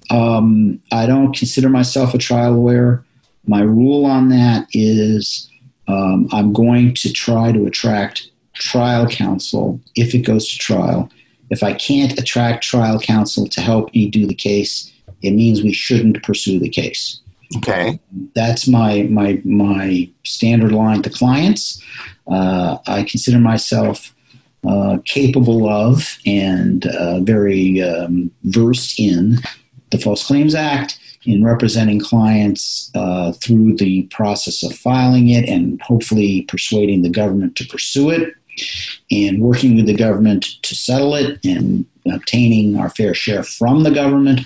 Um, 0.10 0.82
I 0.92 1.06
don't 1.06 1.36
consider 1.36 1.70
myself 1.70 2.14
a 2.14 2.18
trial 2.18 2.54
lawyer. 2.54 3.04
My 3.46 3.62
rule 3.62 4.06
on 4.06 4.30
that 4.30 4.68
is 4.74 5.50
um, 5.88 6.28
I'm 6.32 6.54
going 6.54 6.94
to 6.96 7.12
try 7.12 7.52
to 7.52 7.66
attract 7.66 8.30
trial 8.54 9.08
counsel 9.08 9.80
if 9.96 10.14
it 10.14 10.20
goes 10.20 10.48
to 10.50 10.58
trial. 10.58 11.10
If 11.50 11.64
I 11.64 11.74
can't 11.74 12.18
attract 12.20 12.64
trial 12.64 13.00
counsel 13.00 13.48
to 13.48 13.62
help 13.62 13.94
me 13.94 14.10
do 14.10 14.26
the 14.26 14.36
case, 14.36 14.92
it 15.22 15.32
means 15.32 15.62
we 15.62 15.74
shouldn't 15.74 16.22
pursue 16.24 16.60
the 16.60 16.70
case. 16.70 17.22
Okay. 17.58 18.00
That's 18.36 18.68
my 18.68 19.04
my 19.04 19.42
my 19.46 20.10
standard 20.26 20.74
line 20.74 21.02
to 21.04 21.10
clients. 21.10 21.82
Uh, 22.30 22.78
I 22.86 23.04
consider 23.04 23.40
myself 23.40 24.14
uh, 24.68 24.98
capable 25.06 25.70
of 25.70 26.18
and 26.26 26.86
uh, 26.88 27.20
very 27.22 27.82
um, 27.82 28.32
versed 28.44 29.00
in 29.00 29.38
the 29.92 29.98
False 29.98 30.26
Claims 30.26 30.54
Act, 30.54 31.00
in 31.26 31.44
representing 31.44 32.00
clients 32.00 32.92
uh, 32.96 33.32
through 33.34 33.76
the 33.76 34.04
process 34.04 34.64
of 34.64 34.74
filing 34.74 35.30
it 35.30 35.48
and 35.48 35.82
hopefully 35.82 36.44
persuading 36.44 37.02
the 37.02 37.10
government 37.10 37.56
to 37.56 37.66
pursue 37.68 38.10
it, 38.10 38.34
and 39.12 39.42
working 39.42 39.76
with 39.76 39.86
the 39.86 39.94
government 39.94 40.46
to 40.64 40.76
settle 40.76 41.16
it 41.16 41.40
and 41.46 41.86
obtaining 42.12 42.78
our 42.78 42.90
fair 42.90 43.14
share 43.14 43.44
from 43.44 43.84
the 43.84 43.92
government. 43.92 44.42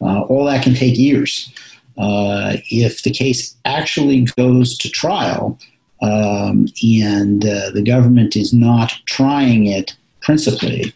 Uh, 0.00 0.22
all 0.22 0.44
that 0.46 0.64
can 0.64 0.74
take 0.74 0.98
years. 0.98 1.52
Uh, 1.98 2.56
if 2.70 3.02
the 3.02 3.10
case 3.10 3.54
actually 3.64 4.22
goes 4.36 4.76
to 4.78 4.88
trial, 4.88 5.58
um, 6.02 6.66
and 6.92 7.44
uh, 7.44 7.70
the 7.70 7.82
government 7.84 8.36
is 8.36 8.52
not 8.52 8.92
trying 9.06 9.66
it 9.66 9.96
principally, 10.20 10.92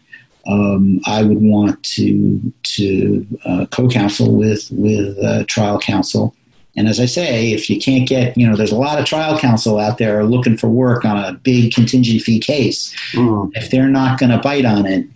um, 0.47 1.01
I 1.05 1.23
would 1.23 1.41
want 1.41 1.81
to 1.95 2.53
to 2.63 3.27
uh, 3.45 3.65
co-counsel 3.71 4.35
with 4.35 4.69
with 4.71 5.17
uh, 5.23 5.43
trial 5.47 5.79
counsel 5.79 6.35
And 6.77 6.87
as 6.87 6.99
I 6.99 7.07
say, 7.07 7.51
if 7.53 7.69
you 7.71 7.79
can't 7.81 8.07
get, 8.07 8.37
you 8.37 8.47
know, 8.47 8.55
there's 8.55 8.71
a 8.71 8.77
lot 8.77 8.99
of 8.99 9.05
trial 9.05 9.37
counsel 9.39 9.79
out 9.79 9.97
there 9.97 10.23
looking 10.23 10.55
for 10.55 10.69
work 10.69 11.03
on 11.03 11.17
a 11.17 11.33
big 11.33 11.73
contingent 11.73 12.21
fee 12.21 12.39
case. 12.39 12.95
Mm. 13.13 13.51
If 13.55 13.71
they're 13.71 13.89
not 13.89 14.19
going 14.19 14.29
to 14.29 14.37
bite 14.37 14.63
on 14.63 14.85
it, 14.85 15.07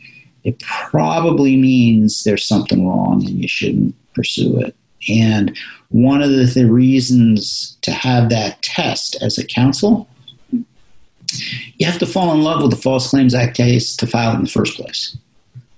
it 0.43 0.59
probably 0.59 1.55
means 1.55 2.23
there's 2.23 2.47
something 2.47 2.87
wrong 2.87 3.23
and 3.23 3.39
you 3.39 3.47
shouldn't 3.47 3.95
pursue 4.15 4.59
it. 4.59 4.75
And 5.09 5.57
one 5.89 6.21
of 6.21 6.29
the, 6.29 6.45
the 6.45 6.69
reasons 6.69 7.77
to 7.81 7.91
have 7.91 8.29
that 8.29 8.61
test 8.61 9.21
as 9.21 9.37
a 9.37 9.45
counsel, 9.45 10.07
you 11.75 11.85
have 11.85 11.99
to 11.99 12.05
fall 12.05 12.33
in 12.33 12.43
love 12.43 12.61
with 12.61 12.71
the 12.71 12.77
False 12.77 13.09
Claims 13.09 13.33
Act 13.33 13.55
case 13.55 13.95
to 13.97 14.07
file 14.07 14.33
it 14.33 14.35
in 14.35 14.43
the 14.43 14.49
first 14.49 14.75
place. 14.75 15.17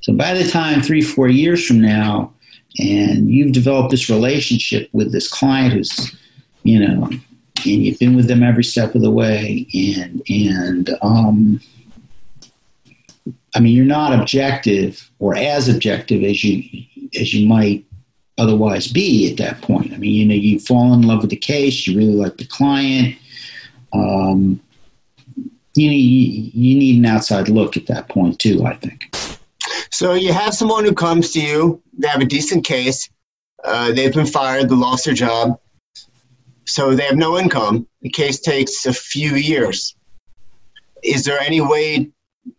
So 0.02 0.14
by 0.14 0.34
the 0.34 0.48
time 0.50 0.82
three, 0.82 1.02
four 1.02 1.30
years 1.30 1.66
from 1.66 1.80
now, 1.82 2.34
and 2.80 3.30
you've 3.30 3.54
developed 3.54 3.92
this 3.92 4.10
relationship 4.10 4.90
with 4.94 5.12
this 5.12 5.28
client 5.28 5.74
who's, 5.74 6.16
you 6.64 6.80
know, 6.80 7.06
and 7.06 7.86
you've 7.86 8.00
been 8.00 8.16
with 8.16 8.28
them 8.28 8.44
every 8.44 8.64
step 8.64 8.96
of 8.96 9.02
the 9.02 9.12
way, 9.12 9.66
and 9.74 10.22
and 10.28 10.90
um, 11.02 11.62
I 13.56 13.60
mean, 13.60 13.76
you're 13.76 13.86
not 13.86 14.20
objective 14.20 15.10
or 15.20 15.36
as 15.36 15.70
objective 15.70 16.24
as 16.24 16.44
you 16.44 16.64
as 17.20 17.34
you 17.34 17.48
might 17.48 17.86
otherwise 18.38 18.88
be 18.88 19.32
at 19.32 19.38
that 19.38 19.62
point. 19.62 19.94
I 19.94 19.98
mean, 19.98 20.14
you 20.14 20.26
know, 20.26 20.34
you 20.34 20.60
fall 20.60 20.94
in 20.94 21.04
love 21.04 21.22
with 21.22 21.30
the 21.30 21.36
case, 21.36 21.88
you 21.88 21.98
really 21.98 22.14
like 22.14 22.38
the 22.38 22.46
client. 22.46 23.16
Um, 23.94 24.60
you 25.76 25.90
need 25.90 26.54
you 26.54 26.78
need 26.78 27.00
an 27.00 27.06
outside 27.06 27.50
look 27.50 27.78
at 27.78 27.88
that 27.88 28.10
point 28.10 28.40
too. 28.40 28.66
I 28.66 28.76
think. 28.76 29.16
So 29.92 30.14
you 30.14 30.34
have 30.34 30.54
someone 30.54 30.86
who 30.86 30.94
comes 30.94 31.32
to 31.32 31.42
you, 31.42 31.82
they 31.98 32.08
have 32.08 32.22
a 32.22 32.26
decent 32.26 32.66
case, 32.66 33.10
uh, 33.64 33.92
they've 33.92 34.14
been 34.14 34.26
fired, 34.26 34.70
they 34.70 34.76
lost 34.76 35.06
their 35.06 35.14
job, 35.14 35.60
so 36.66 36.96
they 36.96 37.04
have 37.04 37.16
no 37.16 37.38
income. 37.38 37.88
The 38.02 38.10
case 38.10 38.40
takes 38.40 38.86
a 38.86 38.94
few 38.94 39.36
years. 39.36 39.96
Is 41.04 41.26
there 41.26 41.40
any 41.40 41.62
way, 41.62 42.10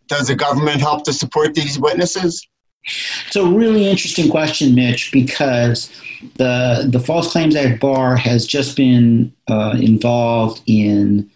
does 0.07 0.27
the 0.27 0.35
government 0.35 0.79
help 0.79 1.03
to 1.05 1.13
support 1.13 1.53
these 1.53 1.79
witnesses? 1.79 2.47
It's 3.27 3.35
a 3.35 3.45
really 3.45 3.87
interesting 3.87 4.29
question, 4.29 4.75
Mitch, 4.75 5.11
because 5.11 5.91
the 6.35 6.87
the 6.89 6.99
False 6.99 7.31
Claims 7.31 7.55
Act 7.55 7.79
bar 7.79 8.15
has 8.15 8.45
just 8.45 8.77
been 8.77 9.33
uh, 9.47 9.75
involved 9.79 10.61
in 10.67 11.29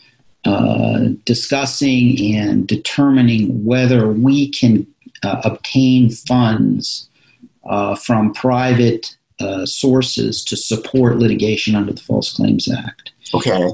uh, 0.46 1.10
discussing 1.26 2.36
and 2.36 2.68
determining 2.68 3.66
whether 3.66 4.08
we 4.08 4.50
can 4.50 4.86
uh, 5.24 5.42
obtain 5.44 6.10
funds 6.10 7.10
uh, 7.66 7.96
from 7.96 8.34
private 8.34 9.16
uh, 9.40 9.66
sources 9.66 10.44
to 10.44 10.56
support 10.56 11.18
litigation 11.18 11.76
under 11.76 11.94
the 11.94 12.02
False 12.02 12.32
Claims 12.34 12.72
Act. 12.72 13.12
Okay. 13.34 13.70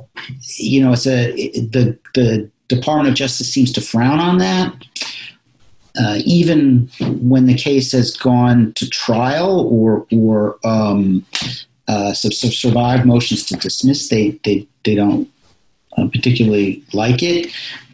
You 0.58 0.84
know, 0.84 0.94
it's 0.94 1.08
a 1.08 1.32
the 1.60 1.98
the 2.14 2.50
Department 2.68 3.10
of 3.10 3.16
Justice 3.16 3.54
seems 3.54 3.72
to 3.74 3.82
frown 3.82 4.20
on 4.20 4.38
that. 4.40 4.74
Uh, 6.00 6.20
even 6.26 6.90
when 7.22 7.46
the 7.46 7.54
case 7.54 7.92
has 7.92 8.16
gone 8.16 8.74
to 8.74 8.90
trial 8.90 9.68
or 9.72 10.06
or 10.12 10.58
um, 10.66 11.26
uh, 11.88 12.14
survive 12.14 13.06
motions 13.06 13.46
to 13.46 13.56
dismiss, 13.56 14.10
they 14.10 14.32
they 14.44 14.68
they 14.84 14.96
don't 14.96 15.30
uh, 15.98 16.08
particularly 16.08 16.84
like 16.94 17.24
it. 17.24 17.52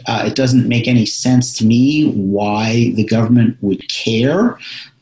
Uh, 0.07 0.23
it 0.25 0.35
doesn't 0.35 0.67
make 0.67 0.87
any 0.87 1.05
sense 1.05 1.53
to 1.53 1.65
me 1.65 2.09
why 2.11 2.91
the 2.95 3.03
government 3.03 3.55
would 3.61 3.87
care 3.87 4.57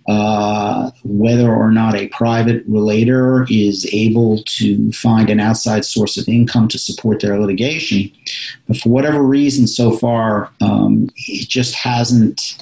uh, 0.09 0.89
whether 1.03 1.53
or 1.53 1.69
not 1.69 1.95
a 1.95 2.07
private 2.07 2.63
relator 2.67 3.45
is 3.47 3.87
able 3.93 4.41
to 4.45 4.91
find 4.91 5.29
an 5.29 5.39
outside 5.39 5.85
source 5.85 6.17
of 6.17 6.27
income 6.27 6.67
to 6.67 6.79
support 6.79 7.19
their 7.19 7.39
litigation. 7.39 8.11
But 8.67 8.77
for 8.77 8.89
whatever 8.89 9.21
reason, 9.21 9.67
so 9.67 9.91
far, 9.91 10.49
um, 10.61 11.11
it 11.15 11.47
just 11.47 11.75
hasn't 11.75 12.57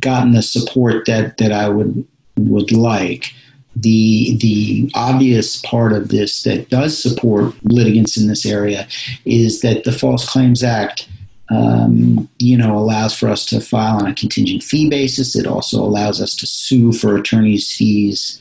gotten 0.00 0.32
the 0.32 0.42
support 0.42 1.06
that, 1.06 1.38
that 1.38 1.52
I 1.52 1.68
would 1.68 2.06
would 2.36 2.72
like 2.72 3.32
the 3.76 4.36
the 4.38 4.90
obvious 4.94 5.60
part 5.62 5.92
of 5.92 6.08
this 6.08 6.42
that 6.44 6.68
does 6.68 7.00
support 7.00 7.54
litigants 7.64 8.16
in 8.16 8.28
this 8.28 8.46
area 8.46 8.86
is 9.24 9.60
that 9.62 9.84
the 9.84 9.92
False 9.92 10.28
Claims 10.28 10.62
Act, 10.62 11.08
um, 11.50 12.28
you 12.38 12.56
know, 12.56 12.76
allows 12.76 13.14
for 13.14 13.28
us 13.28 13.44
to 13.46 13.60
file 13.60 13.96
on 13.96 14.06
a 14.06 14.14
contingent 14.14 14.62
fee 14.62 14.88
basis. 14.88 15.34
It 15.34 15.46
also 15.46 15.82
allows 15.82 16.20
us 16.22 16.36
to 16.36 16.46
sue 16.46 16.92
for 16.92 17.16
attorneys' 17.16 17.74
fees 17.74 18.40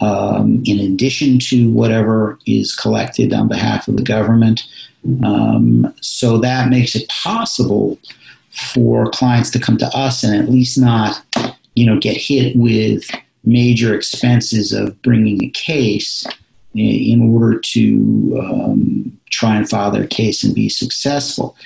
um, 0.00 0.62
in 0.64 0.80
addition 0.80 1.38
to 1.40 1.70
whatever 1.70 2.38
is 2.46 2.74
collected 2.74 3.34
on 3.34 3.48
behalf 3.48 3.86
of 3.86 3.96
the 3.96 4.02
government. 4.02 4.62
Um, 5.24 5.94
so 6.00 6.38
that 6.38 6.68
makes 6.68 6.94
it 6.94 7.08
possible 7.08 7.98
for 8.50 9.10
clients 9.10 9.50
to 9.50 9.60
come 9.60 9.76
to 9.78 9.86
us 9.96 10.22
and 10.22 10.34
at 10.34 10.50
least 10.50 10.78
not, 10.78 11.22
you 11.74 11.86
know, 11.86 11.98
get 11.98 12.16
hit 12.16 12.56
with 12.56 13.08
major 13.44 13.94
expenses 13.94 14.72
of 14.72 15.00
bringing 15.02 15.42
a 15.44 15.50
case 15.50 16.26
in 16.74 17.34
order 17.34 17.58
to 17.58 18.40
um, 18.40 19.18
try 19.30 19.56
and 19.56 19.68
file 19.68 19.90
their 19.90 20.06
case 20.06 20.44
and 20.44 20.54
be 20.54 20.68
successful. 20.68 21.56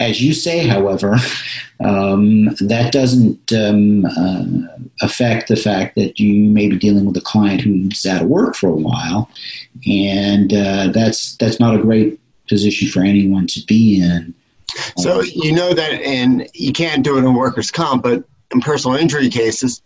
As 0.00 0.22
you 0.22 0.32
say, 0.32 0.66
however, 0.66 1.16
um, 1.80 2.46
that 2.60 2.90
doesn't 2.92 3.52
um, 3.52 4.04
uh, 4.06 4.44
affect 5.02 5.48
the 5.48 5.56
fact 5.56 5.94
that 5.96 6.18
you 6.18 6.48
may 6.50 6.68
be 6.68 6.78
dealing 6.78 7.04
with 7.04 7.16
a 7.16 7.22
client 7.22 7.60
who's 7.60 8.04
out 8.06 8.22
of 8.22 8.28
work 8.28 8.54
for 8.54 8.68
a 8.68 8.72
while, 8.72 9.30
and 9.86 10.52
uh, 10.52 10.88
that's 10.88 11.36
that's 11.36 11.60
not 11.60 11.74
a 11.74 11.82
great 11.82 12.18
position 12.48 12.88
for 12.88 13.02
anyone 13.02 13.46
to 13.46 13.60
be 13.66 14.02
in. 14.02 14.34
So 14.96 15.22
you 15.22 15.52
know 15.52 15.72
that, 15.74 15.92
and 16.02 16.48
you 16.54 16.72
can't 16.72 17.04
do 17.04 17.16
it 17.16 17.24
in 17.24 17.34
workers' 17.34 17.70
comp, 17.70 18.02
but 18.02 18.24
in 18.52 18.60
personal 18.60 18.96
injury 18.96 19.28
cases, 19.28 19.82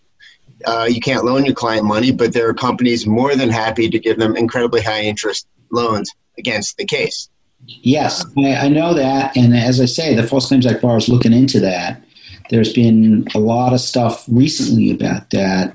uh, 0.66 0.87
you 0.88 1.01
can't 1.01 1.25
loan 1.25 1.44
your 1.44 1.55
client 1.55 1.85
money, 1.85 2.11
but 2.11 2.33
there 2.33 2.49
are 2.49 2.55
companies 2.55 3.07
more 3.07 3.35
than 3.35 3.51
happy 3.51 3.88
to 3.90 3.99
give 3.99 4.18
them 4.18 4.37
incredibly 4.37 4.81
high 4.81 5.03
interest 5.03 5.47
loans 5.70 6.11
against 6.38 6.77
the 6.77 6.85
case. 6.85 7.29
Yes, 7.66 8.25
I, 8.37 8.68
know 8.68 8.94
that. 8.94 9.37
And 9.37 9.57
as 9.57 9.81
I 9.81 9.87
say, 9.87 10.14
the 10.14 10.27
False 10.27 10.49
Claims 10.49 10.66
Act 10.66 10.83
bar 10.83 10.99
is 10.99 11.09
looking 11.09 11.33
into 11.33 11.61
that. 11.61 12.03
There's 12.51 12.73
been 12.73 13.27
a 13.35 13.38
lot 13.38 13.73
of 13.73 13.81
stuff 13.81 14.25
recently 14.29 14.90
about 14.90 15.31
that. 15.31 15.75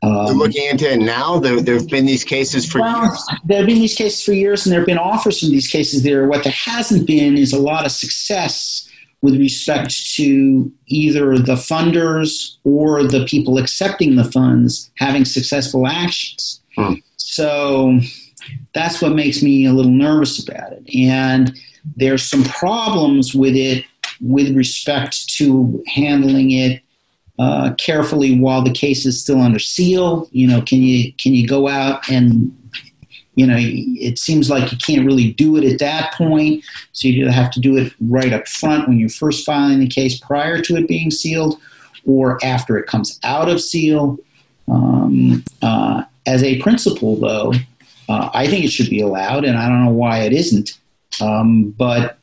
Um, 0.00 0.38
looking 0.38 0.64
into 0.64 0.88
it 0.90 1.00
now. 1.00 1.40
There, 1.40 1.60
there 1.60 1.74
have 1.74 1.88
been 1.88 2.06
these 2.06 2.22
cases 2.22 2.64
for 2.70 2.80
well, 2.80 3.02
years. 3.02 3.26
There 3.46 3.58
have 3.58 3.66
been 3.66 3.80
these 3.80 3.96
cases 3.96 4.22
for 4.22 4.32
years, 4.32 4.64
and 4.64 4.72
there 4.72 4.80
have 4.80 4.86
been 4.86 4.98
offers 4.98 5.40
from 5.40 5.50
these 5.50 5.66
cases 5.66 6.04
there. 6.04 6.28
What 6.28 6.44
there 6.44 6.52
hasn't 6.52 7.06
been 7.06 7.36
is 7.36 7.52
a 7.52 7.58
lot 7.58 7.84
of 7.84 7.90
success 7.90 8.88
with 9.22 9.36
respect 9.36 10.14
to 10.14 10.72
either 10.86 11.36
the 11.36 11.54
funders 11.54 12.56
or 12.62 13.02
the 13.02 13.24
people 13.24 13.58
accepting 13.58 14.14
the 14.14 14.30
funds 14.30 14.90
having 14.98 15.24
successful 15.24 15.88
actions. 15.88 16.60
Hmm. 16.76 16.94
So 17.16 17.98
that's 18.74 19.02
what 19.02 19.14
makes 19.14 19.42
me 19.42 19.66
a 19.66 19.72
little 19.72 19.90
nervous 19.90 20.46
about 20.46 20.72
it. 20.72 20.84
And 20.94 21.58
there's 21.96 22.22
some 22.22 22.44
problems 22.44 23.34
with 23.34 23.56
it 23.56 23.84
with 24.20 24.54
respect 24.54 25.28
to 25.36 25.82
handling 25.88 26.52
it 26.52 26.82
uh, 27.38 27.72
carefully 27.78 28.38
while 28.38 28.62
the 28.62 28.72
case 28.72 29.06
is 29.06 29.20
still 29.20 29.40
under 29.40 29.58
seal. 29.58 30.28
You 30.32 30.46
know, 30.46 30.62
can 30.62 30.82
you 30.82 31.12
can 31.14 31.34
you 31.34 31.46
go 31.46 31.68
out 31.68 32.08
and 32.10 32.54
you 33.38 33.46
know, 33.46 33.56
it 33.56 34.18
seems 34.18 34.50
like 34.50 34.72
you 34.72 34.78
can't 34.78 35.06
really 35.06 35.32
do 35.32 35.56
it 35.56 35.64
at 35.64 35.78
that 35.78 36.12
point. 36.14 36.64
So 36.90 37.06
you 37.06 37.28
have 37.28 37.52
to 37.52 37.60
do 37.60 37.76
it 37.76 37.92
right 38.00 38.32
up 38.32 38.48
front 38.48 38.88
when 38.88 38.98
you're 38.98 39.08
first 39.08 39.46
filing 39.46 39.78
the 39.78 39.86
case 39.86 40.18
prior 40.18 40.60
to 40.62 40.74
it 40.74 40.88
being 40.88 41.12
sealed 41.12 41.56
or 42.04 42.44
after 42.44 42.76
it 42.76 42.88
comes 42.88 43.20
out 43.22 43.48
of 43.48 43.60
seal. 43.60 44.18
Um, 44.66 45.44
uh, 45.62 46.02
as 46.26 46.42
a 46.42 46.60
principle, 46.60 47.14
though, 47.14 47.52
uh, 48.08 48.28
I 48.34 48.48
think 48.48 48.64
it 48.64 48.72
should 48.72 48.90
be 48.90 49.00
allowed, 49.00 49.44
and 49.44 49.56
I 49.56 49.68
don't 49.68 49.84
know 49.84 49.92
why 49.92 50.22
it 50.22 50.32
isn't. 50.32 50.76
Um, 51.20 51.70
but 51.70 52.18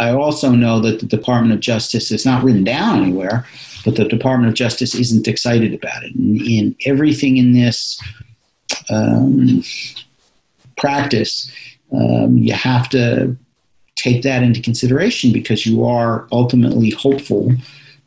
I 0.00 0.10
also 0.10 0.50
know 0.50 0.80
that 0.80 0.98
the 0.98 1.06
Department 1.06 1.54
of 1.54 1.60
Justice 1.60 2.10
is 2.10 2.26
not 2.26 2.42
written 2.42 2.64
down 2.64 3.02
anywhere, 3.02 3.46
but 3.84 3.96
the 3.96 4.04
Department 4.04 4.48
of 4.48 4.54
Justice 4.54 4.94
isn't 4.94 5.28
excited 5.28 5.74
about 5.74 6.04
it. 6.04 6.14
And, 6.14 6.40
and 6.40 6.76
everything 6.86 7.36
in 7.36 7.52
this 7.52 8.00
um, 8.90 9.62
practice, 10.76 11.50
um, 11.92 12.38
you 12.38 12.52
have 12.52 12.88
to 12.90 13.36
take 13.96 14.22
that 14.22 14.42
into 14.42 14.60
consideration 14.60 15.32
because 15.32 15.66
you 15.66 15.84
are 15.84 16.26
ultimately 16.32 16.90
hopeful 16.90 17.52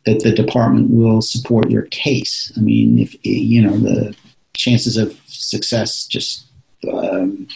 that 0.04 0.22
the 0.22 0.32
department 0.32 0.90
will 0.90 1.20
support 1.20 1.70
your 1.70 1.82
case. 1.82 2.52
I 2.56 2.60
mean, 2.60 2.98
if 2.98 3.16
you 3.24 3.62
know 3.62 3.76
the 3.76 4.16
chances 4.54 4.96
of 4.96 5.18
success 5.26 6.06
just 6.06 6.44
um, 6.92 7.48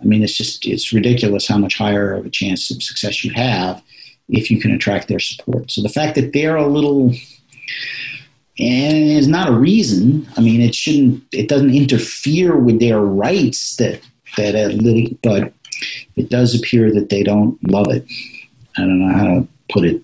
I 0.00 0.06
mean, 0.06 0.22
it's 0.22 0.36
just 0.36 0.66
it's 0.66 0.92
ridiculous 0.92 1.48
how 1.48 1.58
much 1.58 1.76
higher 1.76 2.12
of 2.12 2.26
a 2.26 2.30
chance 2.30 2.70
of 2.70 2.82
success 2.82 3.24
you 3.24 3.32
have 3.32 3.82
if 4.28 4.50
you 4.50 4.60
can 4.60 4.70
attract 4.70 5.08
their 5.08 5.18
support. 5.18 5.70
So 5.70 5.82
the 5.82 5.88
fact 5.88 6.14
that 6.16 6.32
they're 6.32 6.56
a 6.56 6.66
little 6.66 7.14
and 8.58 8.96
it's 9.10 9.26
not 9.26 9.48
a 9.48 9.52
reason. 9.52 10.26
I 10.36 10.40
mean, 10.40 10.60
it 10.60 10.74
shouldn't. 10.74 11.22
It 11.32 11.48
doesn't 11.48 11.74
interfere 11.74 12.56
with 12.56 12.78
their 12.78 13.00
rights 13.00 13.76
that 13.76 14.00
that 14.36 14.54
uh, 14.54 15.16
but 15.22 15.52
it 16.16 16.30
does 16.30 16.54
appear 16.54 16.92
that 16.92 17.10
they 17.10 17.22
don't 17.22 17.58
love 17.68 17.88
it. 17.88 18.06
I 18.76 18.82
don't 18.82 19.00
know 19.00 19.14
how 19.14 19.24
to 19.24 19.48
put 19.70 19.84
it. 19.84 20.02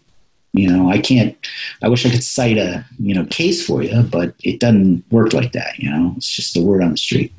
You 0.52 0.68
know, 0.68 0.90
I 0.90 0.98
can't. 0.98 1.36
I 1.80 1.88
wish 1.88 2.04
I 2.04 2.10
could 2.10 2.24
cite 2.24 2.58
a 2.58 2.84
you 2.98 3.14
know 3.14 3.24
case 3.26 3.64
for 3.64 3.82
you, 3.82 4.02
but 4.02 4.34
it 4.42 4.58
doesn't 4.58 5.04
work 5.12 5.32
like 5.32 5.52
that. 5.52 5.78
You 5.78 5.90
know, 5.90 6.14
it's 6.16 6.28
just 6.28 6.54
the 6.54 6.62
word 6.62 6.82
on 6.82 6.90
the 6.90 6.96
street. 6.96 7.32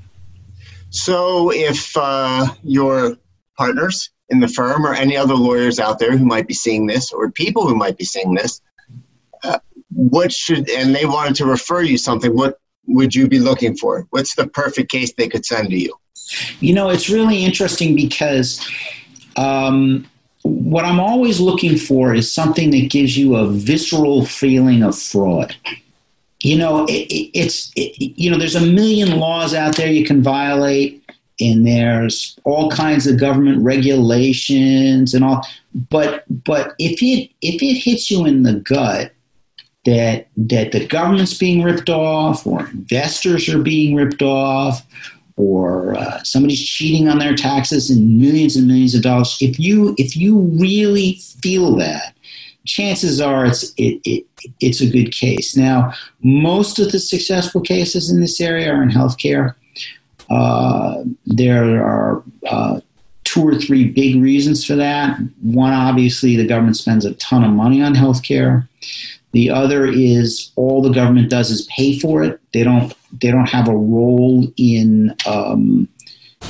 So, 0.91 1.51
if 1.51 1.95
uh, 1.97 2.47
your 2.63 3.17
partners 3.57 4.10
in 4.29 4.39
the 4.39 4.47
firm 4.47 4.86
or 4.86 4.93
any 4.93 5.17
other 5.17 5.36
lawyers 5.36 5.77
out 5.77 5.99
there 5.99 6.17
who 6.17 6.25
might 6.25 6.47
be 6.47 6.53
seeing 6.53 6.88
this, 6.88 7.12
or 7.12 7.29
people 7.29 7.67
who 7.67 7.75
might 7.75 7.97
be 7.97 8.05
seeing 8.05 8.34
this, 8.34 8.62
uh, 9.43 9.60
what 9.93 10.32
should 10.32 10.69
and 10.69 10.95
they 10.95 11.06
wanted 11.06 11.36
to 11.36 11.45
refer 11.45 11.82
you 11.82 11.97
something, 11.97 12.36
what 12.36 12.60
would 12.88 13.13
you 13.13 13.27
be 13.27 13.39
looking 13.39 13.75
for? 13.75 14.08
What's 14.10 14.36
the 14.36 14.47
perfect 14.47 14.91
case 14.91 15.13
they 15.13 15.27
could 15.27 15.45
send 15.45 15.69
to 15.69 15.77
you? 15.77 15.93
You 16.60 16.73
know, 16.73 16.89
it's 16.89 17.10
really 17.10 17.43
interesting 17.43 17.95
because 17.95 18.65
um, 19.36 20.08
what 20.43 20.86
I'm 20.86 20.99
always 20.99 21.39
looking 21.39 21.77
for 21.77 22.13
is 22.13 22.34
something 22.34 22.71
that 22.71 22.89
gives 22.89 23.17
you 23.17 23.36
a 23.36 23.47
visceral 23.47 24.25
feeling 24.25 24.84
of 24.84 24.97
fraud. 24.97 25.56
You 26.39 26.58
know, 26.58 26.86
it, 26.86 27.08
it, 27.12 27.38
it's 27.38 27.71
it, 27.75 27.95
you 27.99 28.32
know, 28.32 28.38
there's 28.38 28.56
a 28.56 28.65
million 28.65 29.19
laws 29.19 29.54
out 29.54 29.77
there 29.77 29.91
you 29.91 30.06
can 30.06 30.23
violate, 30.23 31.04
and 31.39 31.67
there's 31.67 32.38
all 32.45 32.71
kinds 32.71 33.06
of 33.06 33.19
government 33.19 33.63
regulations 33.63 35.13
and 35.13 35.23
all. 35.23 35.45
But 35.89 36.23
but 36.43 36.73
if 36.80 37.04
it 37.04 37.30
if 37.41 37.62
it 37.62 37.75
hits 37.75 38.10
you 38.10 38.25
in 38.25 38.43
the 38.43 38.56
gut 38.56 39.12
that 39.86 40.28
that 40.38 40.72
the 40.72 40.86
government's 40.86 41.38
being 41.38 41.63
ripped 41.63 41.89
off, 41.89 42.46
or 42.46 42.67
investors 42.67 43.50
are 43.50 43.62
being 43.62 43.96
ripped 43.96 44.22
off, 44.22 44.86
or 45.38 45.96
uh, 45.96 46.22
somebody's 46.24 46.63
cheating 46.63 47.08
on 47.08 47.20
their 47.20 47.36
taxes 47.36 47.89
and 47.89 48.20
millions 48.20 48.56
and 48.56 48.67
millions 48.67 48.94
of 48.94 49.02
dollars. 49.02 49.38
If 49.41 49.60
you 49.60 49.96
if 49.98 50.15
you 50.15 50.39
really 50.39 51.20
feel 51.41 51.76
that, 51.78 52.13
chances 52.65 53.20
are 53.20 53.46
it's 53.46 53.74
it, 53.78 54.00
it, 54.06 54.26
it's 54.60 54.82
a 54.82 54.89
good 54.89 55.12
case. 55.12 55.58
Now, 55.58 55.94
most 56.22 56.80
of 56.80 56.91
the 56.91 57.00
successful 57.00 57.62
cases 57.62 58.12
in 58.12 58.22
this 58.22 58.39
area 58.39 58.72
are 58.72 58.84
in 58.84 58.89
healthcare. 58.89 59.56
Uh, 60.30 61.04
there 61.26 61.84
are 61.84 62.24
uh, 62.48 62.80
two 63.24 63.46
or 63.46 63.56
three 63.56 63.86
big 63.86 64.22
reasons 64.22 64.65
for 64.65 64.76
that. 64.76 65.20
One, 65.41 65.74
obviously, 65.74 66.36
the 66.36 66.48
government 66.48 66.78
spends 66.78 67.04
a 67.06 67.13
ton 67.15 67.44
of 67.44 67.52
money 67.52 67.82
on 67.82 67.96
healthcare. 67.96 68.67
The 69.32 69.50
other 69.50 69.86
is 69.86 70.52
all 70.56 70.82
the 70.82 70.89
government 70.89 71.30
does 71.30 71.52
is 71.52 71.67
pay 71.76 71.98
for 71.98 72.24
it. 72.24 72.39
They 72.54 72.63
don't 72.63 72.94
they 73.22 73.32
don't 73.32 73.50
have 73.50 73.67
a 73.67 73.76
role 73.76 74.52
in 74.58 75.15
um, 75.26 75.88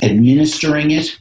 administering 0.02 0.90
it. 0.90 1.18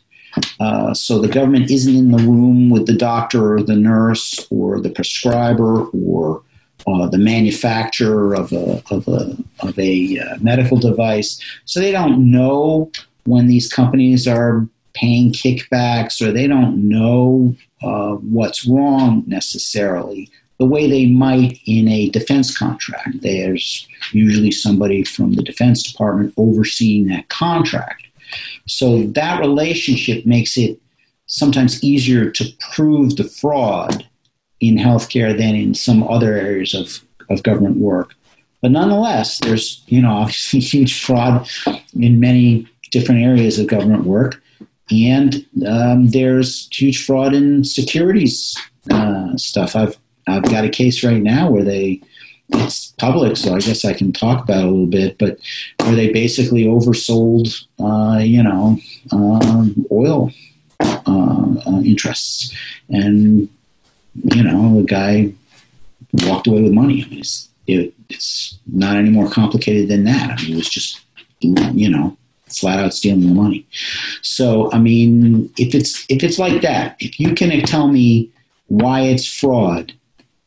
Uh, 0.59 0.93
so 0.93 1.19
the 1.19 1.27
government 1.27 1.69
isn't 1.69 1.95
in 1.95 2.11
the 2.11 2.23
room 2.23 2.69
with 2.69 2.87
the 2.87 2.95
doctor 2.95 3.55
or 3.55 3.61
the 3.61 3.75
nurse 3.75 4.47
or 4.49 4.79
the 4.79 4.89
prescriber 4.89 5.85
or 5.87 6.41
uh, 6.87 7.07
the 7.07 7.17
manufacturer 7.17 8.33
of 8.33 8.51
a 8.53 8.81
of 8.89 9.07
a 9.07 9.37
of 9.59 9.77
a 9.77 10.19
uh, 10.19 10.37
medical 10.39 10.77
device. 10.77 11.39
So 11.65 11.79
they 11.79 11.91
don't 11.91 12.31
know 12.31 12.91
when 13.25 13.47
these 13.47 13.71
companies 13.71 14.27
are 14.27 14.67
paying 14.93 15.31
kickbacks 15.31 16.25
or 16.25 16.31
they 16.31 16.47
don't 16.47 16.89
know 16.89 17.55
uh, 17.83 18.15
what's 18.15 18.65
wrong 18.65 19.23
necessarily 19.27 20.29
the 20.61 20.67
way 20.67 20.87
they 20.87 21.07
might 21.07 21.59
in 21.65 21.87
a 21.87 22.11
defense 22.11 22.55
contract. 22.55 23.23
There's 23.23 23.87
usually 24.11 24.51
somebody 24.51 25.03
from 25.03 25.33
the 25.33 25.41
Defense 25.41 25.81
Department 25.81 26.35
overseeing 26.37 27.07
that 27.07 27.29
contract. 27.29 28.05
So 28.67 29.07
that 29.07 29.39
relationship 29.39 30.23
makes 30.23 30.59
it 30.59 30.79
sometimes 31.25 31.83
easier 31.83 32.29
to 32.29 32.45
prove 32.75 33.15
the 33.15 33.23
fraud 33.23 34.07
in 34.59 34.75
healthcare 34.75 35.35
than 35.35 35.55
in 35.55 35.73
some 35.73 36.03
other 36.03 36.33
areas 36.35 36.75
of, 36.75 37.03
of 37.31 37.41
government 37.41 37.77
work. 37.77 38.13
But 38.61 38.69
nonetheless, 38.69 39.39
there's 39.39 39.83
you 39.87 39.99
know 39.99 40.11
obviously 40.21 40.59
huge 40.59 41.03
fraud 41.03 41.49
in 41.99 42.19
many 42.19 42.67
different 42.91 43.21
areas 43.23 43.57
of 43.57 43.65
government 43.65 44.03
work, 44.03 44.39
and 44.91 45.43
um, 45.67 46.09
there's 46.11 46.69
huge 46.71 47.03
fraud 47.03 47.33
in 47.33 47.63
securities 47.63 48.55
uh, 48.91 49.35
stuff. 49.37 49.75
I've 49.75 49.97
I've 50.27 50.43
got 50.43 50.65
a 50.65 50.69
case 50.69 51.03
right 51.03 51.21
now 51.21 51.49
where 51.49 51.63
they 51.63 52.01
it's 52.53 52.91
public, 52.97 53.37
so 53.37 53.55
I 53.55 53.59
guess 53.59 53.85
I 53.85 53.93
can 53.93 54.11
talk 54.11 54.43
about 54.43 54.65
a 54.65 54.67
little 54.69 54.85
bit, 54.85 55.17
but 55.17 55.39
where 55.79 55.95
they 55.95 56.11
basically 56.11 56.65
oversold, 56.65 57.65
uh, 57.79 58.19
you 58.19 58.43
know, 58.43 58.77
uh, 59.11 59.65
oil 59.91 60.31
uh, 60.79 61.55
uh, 61.65 61.81
interests, 61.83 62.55
and 62.89 63.47
you 64.15 64.43
know, 64.43 64.81
the 64.81 64.83
guy 64.83 65.31
walked 66.25 66.47
away 66.47 66.61
with 66.61 66.73
money. 66.73 67.03
I 67.03 67.07
mean, 67.09 67.19
it's, 67.19 67.49
it, 67.67 67.93
it's 68.09 68.59
not 68.67 68.97
any 68.97 69.09
more 69.09 69.29
complicated 69.29 69.87
than 69.87 70.03
that. 70.03 70.31
I 70.31 70.43
mean, 70.43 70.53
it 70.53 70.57
was 70.57 70.69
just, 70.69 71.01
you 71.39 71.89
know, 71.89 72.17
flat 72.47 72.79
out 72.79 72.93
stealing 72.93 73.21
the 73.21 73.33
money. 73.33 73.65
So, 74.21 74.69
I 74.73 74.79
mean, 74.79 75.49
if 75.57 75.73
it's 75.73 76.05
if 76.09 76.23
it's 76.23 76.37
like 76.37 76.61
that, 76.63 76.97
if 76.99 77.19
you 77.19 77.33
can 77.33 77.49
tell 77.61 77.87
me 77.87 78.29
why 78.67 79.01
it's 79.01 79.25
fraud 79.25 79.93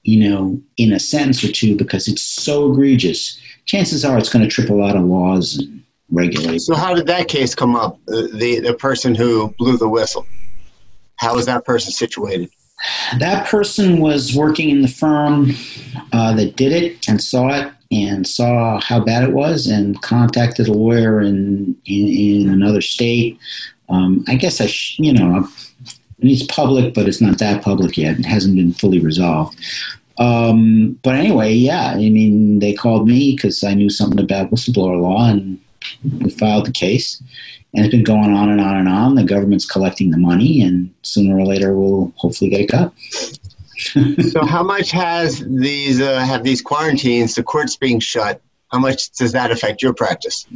you 0.04 0.28
know, 0.28 0.60
in 0.76 0.92
a 0.92 1.00
sentence 1.00 1.42
or 1.42 1.50
two 1.50 1.76
because 1.76 2.06
it's 2.08 2.22
so 2.22 2.70
egregious, 2.70 3.40
chances 3.64 4.04
are 4.04 4.18
it's 4.18 4.32
going 4.32 4.44
to 4.44 4.50
trip 4.50 4.70
a 4.70 4.74
lot 4.74 4.96
of 4.96 5.02
laws 5.02 5.58
and 5.58 5.82
regulations. 6.10 6.66
So, 6.66 6.74
how 6.74 6.94
did 6.94 7.06
that 7.06 7.28
case 7.28 7.54
come 7.54 7.74
up? 7.74 7.98
The, 8.06 8.60
the 8.64 8.74
person 8.74 9.14
who 9.14 9.48
blew 9.58 9.76
the 9.76 9.88
whistle. 9.88 10.26
How 11.16 11.34
was 11.34 11.46
that 11.46 11.64
person 11.64 11.92
situated? 11.92 12.50
That 13.18 13.46
person 13.46 14.00
was 14.00 14.36
working 14.36 14.68
in 14.68 14.82
the 14.82 14.88
firm 14.88 15.52
uh, 16.12 16.34
that 16.34 16.56
did 16.56 16.72
it 16.72 17.08
and 17.08 17.22
saw 17.22 17.48
it 17.48 17.72
and 17.90 18.26
saw 18.26 18.80
how 18.80 19.00
bad 19.00 19.22
it 19.22 19.32
was 19.32 19.66
and 19.66 20.00
contacted 20.02 20.68
a 20.68 20.72
lawyer 20.72 21.20
in 21.20 21.76
in, 21.86 22.08
in 22.08 22.50
another 22.50 22.80
state. 22.80 23.38
Um, 23.88 24.24
I 24.28 24.34
guess 24.34 24.60
I, 24.60 24.66
sh- 24.66 24.98
you 24.98 25.12
know, 25.12 25.48
it's 26.18 26.42
public, 26.44 26.94
but 26.94 27.09
it's 27.09 27.20
not 27.20 27.38
that 27.38 27.62
public 27.62 27.96
yet. 27.96 28.18
It 28.18 28.27
hasn't 28.27 28.57
been 28.57 28.72
fully 28.72 29.00
resolved. 29.00 29.59
Um, 30.18 30.98
but 31.03 31.16
anyway, 31.16 31.53
yeah, 31.53 31.92
I 31.92 31.96
mean, 31.96 32.61
they 32.61 32.72
called 32.72 33.09
me 33.09 33.35
because 33.35 33.64
I 33.64 33.74
knew 33.74 33.90
something 33.90 34.20
about 34.20 34.50
whistleblower 34.50 35.00
law 35.00 35.29
and 35.29 35.61
we 36.20 36.31
filed 36.31 36.66
the 36.66 36.72
case. 36.72 37.22
And 37.74 37.85
it's 37.85 37.92
been 37.92 38.05
going 38.05 38.33
on 38.33 38.48
and 38.50 38.61
on 38.61 38.77
and 38.77 38.88
on. 38.88 39.16
The 39.16 39.24
government's 39.24 39.66
collecting 39.66 40.12
the 40.12 40.16
money, 40.16 40.62
and 40.62 40.94
sooner 41.03 41.37
or 41.37 41.44
later 41.44 41.77
we'll 41.77 42.12
hopefully 42.14 42.48
get 42.48 42.61
it 42.61 42.68
cut. 42.68 42.92
so, 44.31 44.46
how 44.46 44.62
much 44.62 44.92
has 44.92 45.44
these 45.44 46.00
uh, 46.00 46.20
have 46.20 46.44
these 46.44 46.62
quarantines, 46.62 47.35
the 47.35 47.42
courts 47.42 47.74
being 47.74 47.98
shut? 47.98 48.40
How 48.70 48.79
much 48.79 49.11
does 49.11 49.33
that 49.33 49.50
affect 49.50 49.83
your 49.83 49.92
practice? 49.92 50.46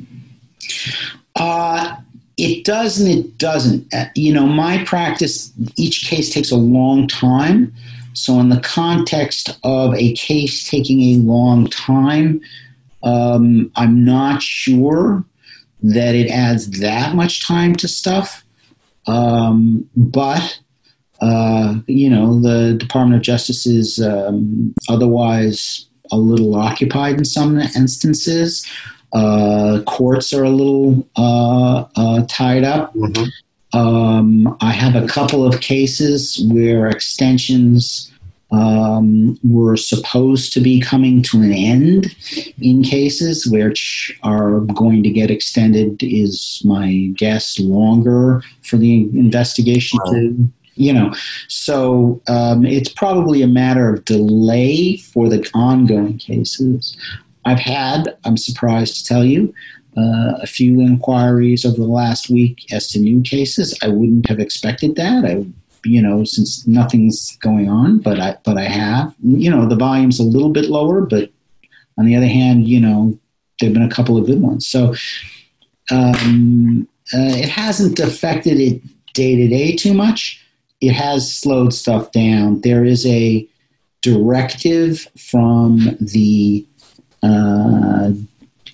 Uh, 1.35 1.97
it 2.39 2.65
does 2.65 3.01
and 3.01 3.11
it 3.11 3.37
doesn't. 3.37 3.93
Uh, 3.93 4.07
you 4.15 4.33
know, 4.33 4.47
my 4.47 4.83
practice, 4.85 5.53
each 5.77 6.05
case 6.05 6.33
takes 6.33 6.51
a 6.51 6.57
long 6.57 7.09
time. 7.09 7.75
So, 8.15 8.39
in 8.41 8.49
the 8.49 8.61
context 8.61 9.59
of 9.65 9.95
a 9.95 10.15
case 10.15 10.69
taking 10.69 11.01
a 11.03 11.17
long 11.19 11.67
time, 11.67 12.41
um, 13.03 13.71
I'm 13.77 14.05
not 14.05 14.43
sure 14.43 15.25
that 15.83 16.15
it 16.15 16.29
adds 16.29 16.81
that 16.81 17.15
much 17.15 17.47
time 17.47 17.75
to 17.77 17.89
stuff. 17.89 18.45
Um, 19.07 19.89
but, 19.97 20.61
uh, 21.21 21.77
you 21.87 22.11
know, 22.11 22.41
the 22.41 22.75
Department 22.75 23.17
of 23.17 23.23
Justice 23.23 23.67
is 23.67 24.01
um, 24.01 24.75
otherwise 24.89 25.87
a 26.11 26.17
little 26.17 26.55
occupied 26.57 27.19
in 27.19 27.25
some 27.25 27.59
instances. 27.59 28.67
Uh, 29.13 29.81
courts 29.87 30.33
are 30.33 30.45
a 30.45 30.51
little 30.51 31.07
uh, 31.17 31.85
uh, 31.97 32.25
tied 32.29 32.65
up. 32.65 32.95
Mm-hmm. 32.95 33.79
Um, 33.79 34.57
I 34.61 34.73
have 34.73 34.97
a 34.97 35.07
couple 35.07 35.47
of 35.47 35.61
cases 35.61 36.43
where 36.51 36.87
extensions 36.87 38.11
um, 38.51 39.39
were 39.45 39.77
supposed 39.77 40.53
to 40.55 40.61
be 40.61 40.81
coming 40.81 41.23
to 41.25 41.39
an 41.43 41.53
end 41.53 42.15
in 42.61 42.83
cases 42.83 43.47
which 43.47 44.19
are 44.23 44.61
going 44.61 45.03
to 45.03 45.11
get 45.11 45.31
extended, 45.31 46.03
is 46.03 46.63
my 46.65 47.11
guess, 47.15 47.59
longer 47.59 48.43
for 48.63 48.79
the 48.79 49.03
investigation 49.19 49.99
wow. 50.05 50.13
to 50.13 50.53
you 50.75 50.93
know 50.93 51.13
so 51.49 52.23
um, 52.29 52.65
it's 52.65 52.89
probably 52.89 53.43
a 53.43 53.49
matter 53.49 53.93
of 53.93 54.05
delay 54.05 54.97
for 54.97 55.29
the 55.29 55.45
ongoing 55.53 56.17
cases 56.19 56.97
I've 57.49 57.59
had, 57.59 58.17
I'm 58.25 58.37
surprised 58.37 58.97
to 58.97 59.05
tell 59.05 59.25
you, 59.25 59.55
uh, 59.97 60.35
a 60.43 60.47
few 60.47 60.81
inquiries 60.81 61.65
over 61.65 61.77
the 61.77 61.87
last 61.87 62.29
week 62.29 62.71
as 62.73 62.89
to 62.89 62.99
new 62.99 63.23
cases. 63.23 63.77
I 63.83 63.89
wouldn't 63.89 64.29
have 64.29 64.39
expected 64.39 64.97
that. 64.97 65.25
I, 65.25 65.47
you 65.85 66.03
know, 66.03 66.25
since 66.25 66.67
nothing's 66.67 67.37
going 67.39 67.69
on, 67.69 67.99
but 67.99 68.21
I, 68.21 68.37
but 68.45 68.59
I 68.59 68.65
have. 68.65 69.15
You 69.23 69.51
know, 69.51 69.67
the 69.67 69.77
volume's 69.77 70.21
a 70.21 70.25
little 70.25 70.51
bit 70.51 70.67
lower, 70.67 71.01
but 71.01 71.31
on 71.97 72.05
the 72.05 72.15
other 72.15 72.27
hand, 72.27 72.69
you 72.69 72.81
know, 72.81 73.19
there've 73.59 73.73
been 73.73 73.83
a 73.83 73.91
couple 73.91 74.17
of 74.19 74.27
good 74.27 74.43
ones. 74.43 74.67
So, 74.67 74.95
um, 75.91 76.87
uh, 77.15 77.33
it 77.35 77.49
hasn't 77.49 77.99
affected 77.99 78.61
it 78.61 78.83
day 79.15 79.37
to 79.37 79.49
day 79.49 79.75
too 79.75 79.95
much. 79.95 80.45
It 80.81 80.93
has 80.93 81.35
slowed 81.35 81.73
stuff 81.73 82.13
down. 82.13 82.61
There 82.61 82.85
is 82.85 83.07
a 83.07 83.49
directive 84.03 85.09
from 85.17 85.97
the 86.01 86.68
uh, 87.23 88.13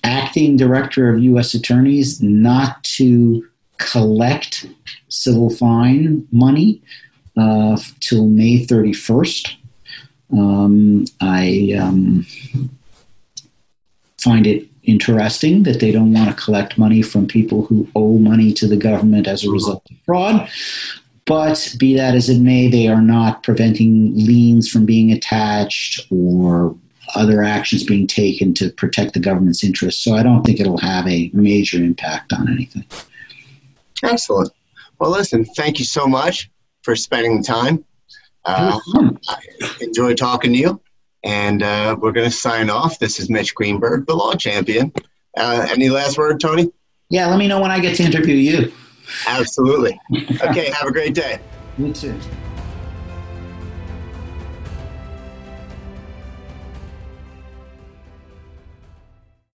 acting 0.03 0.57
director 0.57 1.09
of 1.09 1.23
U.S. 1.23 1.53
attorneys 1.53 2.21
not 2.21 2.83
to 2.83 3.45
collect 3.77 4.67
civil 5.09 5.49
fine 5.49 6.27
money 6.31 6.81
uh, 7.37 7.77
till 7.99 8.27
May 8.27 8.65
31st. 8.65 9.55
Um, 10.31 11.05
I 11.21 11.75
um, 11.79 12.25
find 14.17 14.47
it 14.47 14.67
interesting 14.83 15.63
that 15.63 15.79
they 15.79 15.91
don't 15.91 16.13
want 16.13 16.29
to 16.29 16.43
collect 16.43 16.77
money 16.77 17.01
from 17.01 17.27
people 17.27 17.65
who 17.65 17.87
owe 17.95 18.17
money 18.17 18.53
to 18.53 18.67
the 18.67 18.77
government 18.77 19.27
as 19.27 19.43
a 19.43 19.51
result 19.51 19.83
of 19.89 19.97
fraud. 20.05 20.49
But 21.25 21.75
be 21.79 21.95
that 21.95 22.13
as 22.13 22.29
it 22.29 22.39
may, 22.39 22.67
they 22.67 22.87
are 22.87 23.01
not 23.01 23.41
preventing 23.41 24.13
liens 24.15 24.69
from 24.69 24.85
being 24.85 25.11
attached 25.11 26.05
or 26.11 26.75
other 27.13 27.43
actions 27.43 27.83
being 27.83 28.07
taken 28.07 28.53
to 28.55 28.71
protect 28.71 29.13
the 29.13 29.19
government's 29.19 29.63
interests. 29.63 30.03
So 30.03 30.15
I 30.15 30.23
don't 30.23 30.43
think 30.43 30.59
it'll 30.59 30.79
have 30.79 31.07
a 31.07 31.29
major 31.33 31.77
impact 31.77 32.33
on 32.33 32.51
anything. 32.51 32.85
Excellent. 34.03 34.51
Well, 34.99 35.11
listen, 35.11 35.45
thank 35.45 35.79
you 35.79 35.85
so 35.85 36.07
much 36.07 36.49
for 36.81 36.95
spending 36.95 37.37
the 37.37 37.43
time. 37.43 37.85
Uh, 38.45 38.79
I 39.29 39.39
enjoy 39.81 40.13
talking 40.13 40.53
to 40.53 40.57
you. 40.57 40.81
And 41.23 41.63
uh, 41.63 41.97
we're 41.99 42.11
going 42.11 42.29
to 42.29 42.35
sign 42.35 42.69
off. 42.69 42.99
This 42.99 43.19
is 43.19 43.31
Mitch 43.31 43.55
Greenberg, 43.55 44.05
the 44.05 44.13
law 44.13 44.35
champion. 44.35 44.93
Uh, 45.35 45.65
any 45.71 45.89
last 45.89 46.19
word, 46.19 46.39
Tony? 46.39 46.71
Yeah, 47.09 47.25
let 47.27 47.39
me 47.39 47.47
know 47.47 47.59
when 47.59 47.71
I 47.71 47.79
get 47.79 47.95
to 47.97 48.03
interview 48.03 48.35
you. 48.35 48.71
Absolutely. 49.27 49.99
Okay, 50.43 50.69
have 50.69 50.87
a 50.87 50.91
great 50.91 51.15
day. 51.15 51.39
You 51.79 51.93
too. 51.93 52.15